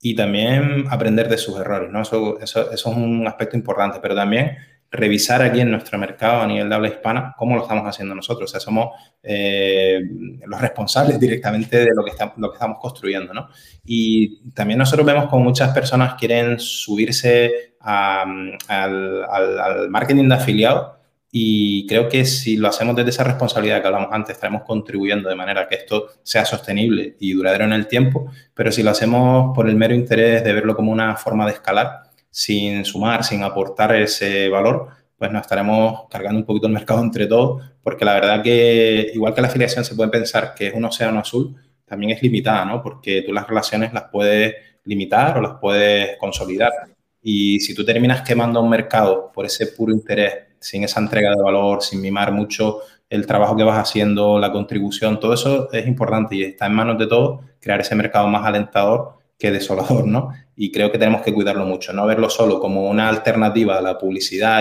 y 0.00 0.14
también 0.14 0.84
aprender 0.88 1.28
de 1.28 1.38
sus 1.38 1.58
errores, 1.58 1.90
¿no? 1.90 2.02
Eso, 2.02 2.38
eso, 2.38 2.70
eso 2.70 2.90
es 2.92 2.96
un 2.96 3.26
aspecto 3.26 3.56
importante, 3.56 3.98
pero 4.00 4.14
también 4.14 4.58
revisar 4.92 5.40
aquí 5.40 5.60
en 5.60 5.70
nuestro 5.70 5.98
mercado 5.98 6.42
a 6.42 6.46
nivel 6.46 6.68
de 6.68 6.74
habla 6.74 6.88
hispana 6.88 7.34
cómo 7.36 7.56
lo 7.56 7.62
estamos 7.62 7.88
haciendo 7.88 8.14
nosotros. 8.14 8.50
O 8.50 8.52
sea, 8.52 8.60
somos 8.60 8.90
eh, 9.22 10.00
los 10.44 10.60
responsables 10.60 11.18
directamente 11.18 11.78
de 11.78 11.90
lo 11.94 12.04
que, 12.04 12.10
estamos 12.10 12.78
construyendo, 12.78 13.32
¿no? 13.32 13.48
Y 13.84 14.50
también 14.50 14.78
nosotros 14.78 15.06
vemos 15.06 15.26
como 15.28 15.44
muchas 15.44 15.72
personas 15.72 16.14
quieren 16.14 16.60
subirse 16.60 17.74
al, 17.80 18.58
al, 18.68 19.88
marketing 19.88 20.28
de 20.28 20.34
afiliados 20.34 20.92
y 21.30 21.86
creo 21.86 22.10
que 22.10 22.26
si 22.26 22.58
lo 22.58 22.68
hacemos 22.68 22.94
desde 22.94 23.08
esa 23.08 23.24
responsabilidad 23.24 23.80
que 23.80 23.86
hablamos 23.86 24.10
antes, 24.12 24.34
estaremos 24.34 24.62
contribuyendo 24.64 25.30
de 25.30 25.34
manera 25.34 25.66
que 25.66 25.76
esto 25.76 26.08
sea 26.22 26.44
sostenible 26.44 27.16
y 27.18 27.32
duradero 27.32 27.64
en 27.64 27.72
el 27.72 27.86
tiempo, 27.88 28.30
pero 28.52 28.70
si 28.70 28.82
lo 28.82 28.90
hacemos 28.90 29.54
por 29.54 29.66
el 29.66 29.74
mero 29.74 29.94
interés 29.94 30.44
de 30.44 30.52
verlo 30.52 30.76
como 30.76 30.92
una 30.92 31.16
forma 31.16 31.46
de 31.46 31.52
escalar, 31.52 32.11
sin 32.32 32.84
sumar, 32.84 33.22
sin 33.22 33.44
aportar 33.44 33.94
ese 33.94 34.48
valor, 34.48 34.88
pues 35.16 35.30
nos 35.30 35.42
estaremos 35.42 36.08
cargando 36.10 36.40
un 36.40 36.46
poquito 36.46 36.66
el 36.66 36.72
mercado 36.72 37.00
entre 37.02 37.26
todos, 37.26 37.62
porque 37.82 38.04
la 38.04 38.14
verdad 38.14 38.42
que 38.42 39.12
igual 39.14 39.34
que 39.34 39.42
la 39.42 39.48
afiliación 39.48 39.84
se 39.84 39.94
puede 39.94 40.10
pensar 40.10 40.54
que 40.54 40.68
es 40.68 40.74
un 40.74 40.84
océano 40.84 41.20
azul, 41.20 41.54
también 41.84 42.12
es 42.12 42.22
limitada, 42.22 42.64
¿no? 42.64 42.82
Porque 42.82 43.22
tú 43.22 43.32
las 43.32 43.46
relaciones 43.46 43.92
las 43.92 44.04
puedes 44.10 44.54
limitar 44.84 45.36
o 45.38 45.42
las 45.42 45.58
puedes 45.60 46.16
consolidar. 46.16 46.72
Y 47.20 47.60
si 47.60 47.74
tú 47.74 47.84
terminas 47.84 48.22
quemando 48.22 48.62
un 48.62 48.70
mercado 48.70 49.30
por 49.32 49.44
ese 49.44 49.68
puro 49.68 49.92
interés, 49.92 50.34
sin 50.58 50.84
esa 50.84 51.00
entrega 51.00 51.30
de 51.30 51.42
valor, 51.42 51.82
sin 51.82 52.00
mimar 52.00 52.32
mucho 52.32 52.80
el 53.10 53.26
trabajo 53.26 53.54
que 53.54 53.62
vas 53.62 53.78
haciendo, 53.78 54.38
la 54.40 54.50
contribución, 54.50 55.20
todo 55.20 55.34
eso 55.34 55.70
es 55.70 55.86
importante 55.86 56.34
y 56.34 56.44
está 56.44 56.66
en 56.66 56.72
manos 56.74 56.98
de 56.98 57.06
todos 57.06 57.44
crear 57.60 57.80
ese 57.80 57.94
mercado 57.94 58.26
más 58.26 58.44
alentador 58.46 59.21
que 59.42 59.50
desolador, 59.50 60.06
¿no? 60.06 60.32
Y 60.54 60.70
creo 60.70 60.92
que 60.92 60.98
tenemos 60.98 61.22
que 61.22 61.34
cuidarlo 61.34 61.64
mucho, 61.66 61.92
no 61.92 62.06
verlo 62.06 62.30
solo 62.30 62.60
como 62.60 62.88
una 62.88 63.08
alternativa 63.08 63.76
a 63.76 63.82
la 63.82 63.98
publicidad 63.98 64.60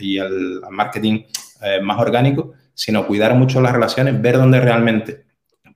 y 0.00 0.18
al, 0.18 0.62
marketing 0.70 1.24
eh, 1.62 1.82
más 1.82 2.00
orgánico, 2.00 2.54
sino 2.72 3.06
cuidar 3.06 3.34
mucho 3.34 3.60
las 3.60 3.72
relaciones, 3.72 4.18
ver 4.22 4.38
dónde 4.38 4.58
realmente 4.58 5.26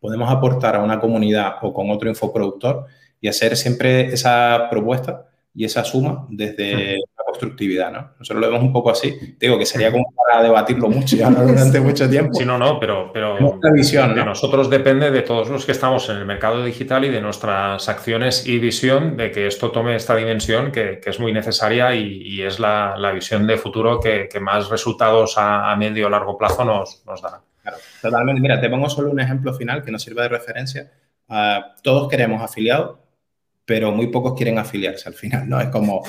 podemos 0.00 0.30
aportar 0.30 0.76
a 0.76 0.82
una 0.82 0.98
comunidad 0.98 1.56
o 1.60 1.74
con 1.74 1.90
otro 1.90 2.08
infoproductor 2.08 2.86
y 3.20 3.28
hacer 3.28 3.58
siempre 3.58 4.06
esa 4.06 4.68
propuesta 4.70 5.26
y 5.54 5.66
esa 5.66 5.84
suma 5.84 6.26
desde 6.30 6.96
constructividad, 7.30 7.92
¿no? 7.92 8.10
Nosotros 8.18 8.40
lo 8.40 8.48
vemos 8.48 8.62
un 8.62 8.72
poco 8.72 8.90
así. 8.90 9.36
Digo 9.38 9.58
que 9.58 9.66
sería 9.66 9.90
como 9.90 10.12
para 10.14 10.42
debatirlo 10.42 10.88
mucho 10.88 11.16
y 11.16 11.22
hablar 11.22 11.46
durante 11.46 11.80
mucho 11.80 12.08
tiempo. 12.08 12.34
Sí, 12.34 12.44
no, 12.44 12.58
no, 12.58 12.78
pero, 12.78 13.10
pero 13.12 13.58
visión, 13.72 14.14
de 14.14 14.24
nosotros 14.24 14.68
depende 14.68 15.10
de 15.10 15.22
todos 15.22 15.48
los 15.48 15.64
que 15.64 15.72
estamos 15.72 16.08
en 16.08 16.16
el 16.16 16.26
mercado 16.26 16.64
digital 16.64 17.04
y 17.04 17.08
de 17.08 17.20
nuestras 17.20 17.88
acciones 17.88 18.46
y 18.46 18.58
visión 18.58 19.16
de 19.16 19.30
que 19.30 19.46
esto 19.46 19.70
tome 19.70 19.96
esta 19.96 20.16
dimensión 20.16 20.72
que, 20.72 21.00
es 21.04 21.18
muy 21.18 21.32
necesaria 21.32 21.94
y, 21.94 22.42
es 22.42 22.60
la, 22.60 22.94
visión 23.12 23.46
de 23.46 23.56
futuro 23.56 24.00
que, 24.00 24.28
más 24.40 24.68
resultados 24.68 25.36
a, 25.36 25.70
a 25.72 25.76
medio 25.76 26.06
o 26.06 26.10
largo 26.10 26.38
plazo 26.38 26.64
nos, 26.64 27.02
nos 27.06 27.20
dará. 27.20 27.40
Claro, 27.62 27.76
totalmente. 28.00 28.40
Mira, 28.40 28.60
te 28.60 28.70
pongo 28.70 28.88
solo 28.88 29.10
un 29.10 29.20
ejemplo 29.20 29.52
final 29.54 29.82
que 29.82 29.90
nos 29.90 30.02
sirve 30.02 30.22
de 30.22 30.28
referencia. 30.28 30.90
Ah, 31.28 31.74
todos 31.82 32.08
queremos 32.08 32.42
afiliados, 32.42 32.98
pero 33.64 33.92
muy 33.92 34.08
pocos 34.08 34.34
quieren 34.34 34.58
afiliarse 34.58 35.08
al 35.08 35.14
final, 35.14 35.48
¿no? 35.48 35.60
Es 35.60 35.68
como, 35.68 36.02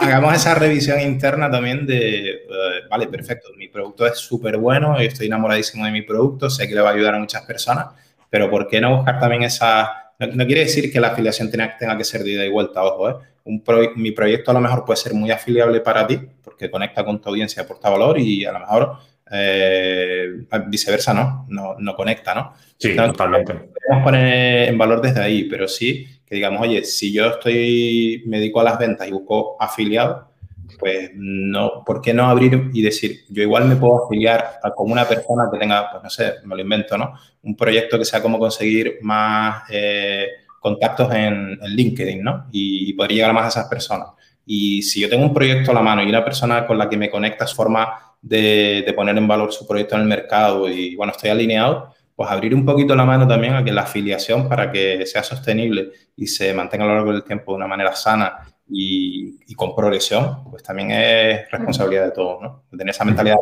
hagamos, 0.00 0.34
esa 0.34 0.54
revisión 0.54 1.00
interna 1.00 1.50
también 1.50 1.84
de, 1.84 2.30
eh, 2.30 2.40
vale, 2.88 3.08
perfecto, 3.08 3.48
mi 3.56 3.68
producto 3.68 4.06
es 4.06 4.18
súper 4.18 4.56
bueno, 4.56 4.98
estoy 4.98 5.26
enamoradísimo 5.26 5.84
de 5.84 5.90
mi 5.90 6.02
producto, 6.02 6.48
sé 6.48 6.68
que 6.68 6.74
le 6.74 6.80
va 6.80 6.90
a 6.90 6.92
ayudar 6.92 7.14
a 7.14 7.18
muchas 7.18 7.42
personas, 7.42 7.86
pero 8.30 8.48
¿por 8.48 8.68
qué 8.68 8.80
no 8.80 8.96
buscar 8.96 9.18
también 9.18 9.42
esa... 9.42 10.12
No, 10.18 10.46
quiere 10.46 10.60
decir 10.60 10.92
que 10.92 11.00
la 11.00 11.08
afiliación 11.08 11.50
tenga, 11.50 11.76
tenga, 11.76 11.98
que 11.98 12.04
ser 12.04 12.22
de 12.22 12.30
ida 12.30 12.44
y 12.44 12.50
vuelta, 12.50 12.84
ojo, 12.84 13.10
¿eh? 13.10 13.14
Un 13.46 13.62
mi 13.96 14.12
proyecto 14.12 14.52
a 14.52 14.54
lo 14.54 14.60
mejor 14.60 14.84
puede 14.84 14.96
ser 14.96 15.12
muy 15.12 15.30
afiliable 15.30 15.80
para 15.80 16.06
ti, 16.06 16.18
porque 16.42 16.70
conecta 16.70 17.04
con 17.04 17.20
tu 17.20 17.28
audiencia, 17.28 17.64
aporta 17.64 17.90
valor 17.90 18.18
y 18.18 18.44
a 18.44 18.52
lo 18.52 18.60
mejor 18.60 18.96
eh, 19.30 20.44
viceversa 20.66 21.14
no, 21.14 21.46
no, 21.48 21.76
no, 21.78 21.96
conecta, 21.96 22.34
¿no? 22.34 22.54
Sí, 22.76 22.94
totalmente. 22.94 23.54
Podemos 23.54 24.04
poner 24.04 24.68
en 24.68 24.78
valor 24.78 25.00
desde 25.00 25.20
ahí, 25.20 25.44
pero 25.44 25.66
sí 25.66 26.06
que 26.26 26.36
digamos, 26.36 26.62
oye, 26.62 26.84
si 26.84 27.12
yo 27.12 27.26
estoy, 27.26 28.22
me 28.26 28.38
dedico 28.38 28.60
a 28.60 28.64
las 28.64 28.78
ventas 28.78 29.06
y 29.06 29.12
busco 29.12 29.56
afiliado, 29.60 30.30
pues 30.78 31.10
no, 31.14 31.82
¿por 31.84 32.00
qué 32.00 32.14
no 32.14 32.26
abrir 32.26 32.70
y 32.72 32.82
decir, 32.82 33.20
yo 33.28 33.42
igual 33.42 33.66
me 33.66 33.76
puedo 33.76 34.06
afiliar 34.06 34.58
a, 34.62 34.70
con 34.70 34.90
una 34.90 35.06
persona 35.06 35.44
que 35.52 35.58
tenga, 35.58 35.90
pues 35.90 36.02
no 36.02 36.10
sé, 36.10 36.34
me 36.44 36.56
lo 36.56 36.62
invento, 36.62 36.96
¿no? 36.96 37.12
Un 37.42 37.54
proyecto 37.54 37.98
que 37.98 38.04
sea 38.04 38.22
como 38.22 38.38
conseguir 38.38 38.98
más 39.02 39.64
eh, 39.70 40.28
contactos 40.58 41.12
en, 41.14 41.58
LinkedIn, 41.60 42.22
¿no? 42.22 42.46
Y, 42.50 42.90
y, 42.90 42.92
poder 42.94 43.12
llegar 43.12 43.32
más 43.34 43.44
a 43.44 43.60
esas 43.60 43.68
personas. 43.68 44.08
Y 44.46 44.82
si 44.82 45.00
yo 45.00 45.08
tengo 45.08 45.24
un 45.24 45.34
proyecto 45.34 45.70
a 45.70 45.74
la 45.74 45.82
mano 45.82 46.02
y 46.02 46.08
una 46.08 46.24
persona 46.24 46.66
con 46.66 46.78
la 46.78 46.88
que 46.88 46.96
me 46.96 47.10
conectas 47.10 47.54
forma 47.54 48.13
de, 48.24 48.92
poner 48.96 49.16
en 49.18 49.28
valor 49.28 49.52
su 49.52 49.66
proyecto 49.66 49.96
en 49.96 50.02
el 50.02 50.08
mercado 50.08 50.68
y, 50.68 50.96
bueno, 50.96 51.12
estoy 51.12 51.30
alineado, 51.30 51.94
pues 52.16 52.30
abrir 52.30 52.54
un 52.54 52.64
poquito 52.64 52.94
la 52.94 53.04
mano 53.04 53.26
también 53.26 53.54
a 53.54 53.64
que 53.64 53.72
la 53.72 53.82
afiliación 53.82 54.48
para 54.48 54.70
que 54.70 55.04
sea 55.06 55.22
sostenible 55.22 55.90
y 56.16 56.26
se 56.26 56.54
mantenga 56.54 56.84
a 56.84 56.88
lo 56.88 56.94
largo 56.94 57.12
del 57.12 57.24
tiempo 57.24 57.52
de 57.52 57.56
una 57.56 57.66
manera 57.66 57.94
sana 57.94 58.38
y, 58.68 59.54
con 59.54 59.74
progresión, 59.74 60.44
pues 60.50 60.62
también 60.62 60.90
es 60.90 61.50
responsabilidad 61.50 62.06
de 62.06 62.10
todos, 62.12 62.40
¿no? 62.40 62.64
Tener 62.70 62.90
esa 62.90 63.04
mentalidad. 63.04 63.36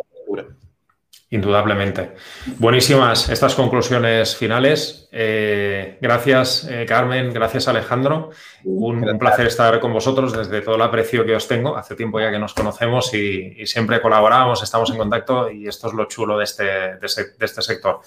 Indudablemente. 1.33 2.11
Buenísimas 2.59 3.27
estas 3.27 3.55
conclusiones 3.55 4.35
finales. 4.35 5.09
Eh, 5.11 5.97
gracias, 5.99 6.67
eh, 6.69 6.85
Carmen. 6.87 7.33
Gracias, 7.33 7.67
Alejandro. 7.67 8.29
Un, 8.63 9.17
placer 9.17 9.47
estar 9.47 9.79
con 9.79 9.91
vosotros 9.91 10.31
desde 10.31 10.61
todo 10.61 10.75
el 10.75 10.83
aprecio 10.83 11.25
que 11.25 11.35
os 11.35 11.47
tengo. 11.47 11.75
Hace 11.75 11.95
tiempo 11.95 12.19
ya 12.19 12.29
que 12.29 12.37
nos 12.37 12.53
conocemos 12.53 13.11
y, 13.15 13.65
siempre 13.65 13.99
colaboramos, 13.99 14.61
estamos 14.61 14.91
en 14.91 14.97
contacto 14.97 15.49
y 15.49 15.67
esto 15.67 15.87
es 15.87 15.93
lo 15.95 16.05
chulo 16.05 16.37
de 16.37 16.43
este, 16.43 16.63
de 16.63 17.07
este, 17.39 17.63
sector. 17.63 18.01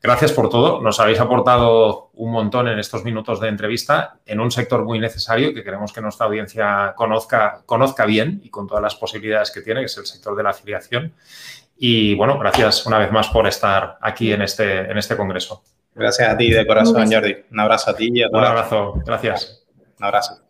Gracias 0.00 0.30
por 0.30 0.48
todo. 0.48 0.80
Nos 0.80 1.00
habéis 1.00 1.18
aportado 1.18 2.10
un 2.14 2.30
montón 2.30 2.68
en 2.68 2.78
estos 2.78 3.02
minutos 3.04 3.40
de 3.40 3.48
entrevista 3.48 4.20
en 4.24 4.38
un 4.38 4.52
sector 4.52 4.84
muy 4.84 5.00
necesario 5.00 5.52
que 5.52 5.64
queremos 5.64 5.92
que 5.92 6.00
nuestra 6.00 6.26
audiencia 6.26 6.94
conozca, 6.96 7.62
conozca 7.66 8.06
bien 8.06 8.40
y 8.44 8.50
con 8.50 8.68
todas 8.68 8.84
las 8.84 8.94
posibilidades 8.94 9.50
que 9.50 9.62
tiene, 9.62 9.80
que 9.80 9.86
es 9.86 9.98
el 9.98 10.06
sector 10.06 10.36
de 10.36 10.44
la 10.44 10.50
afiliación. 10.50 11.12
Y 11.78 12.14
bueno, 12.14 12.38
gracias 12.38 12.84
una 12.86 12.98
vez 12.98 13.12
más 13.12 13.28
por 13.28 13.46
estar 13.46 13.98
aquí 14.00 14.32
en 14.32 14.42
este, 14.42 14.90
en 14.90 14.98
este 14.98 15.16
congreso. 15.16 15.62
Gracias 15.94 16.28
a 16.28 16.36
ti 16.36 16.50
de 16.50 16.66
corazón, 16.66 17.10
Jordi. 17.10 17.36
Un 17.50 17.60
abrazo 17.60 17.90
a 17.90 17.96
ti 17.96 18.10
y 18.12 18.22
a 18.22 18.28
Un 18.28 18.44
abrazo, 18.44 18.94
gracias. 19.04 19.64
Un 19.98 20.04
abrazo. 20.04 20.40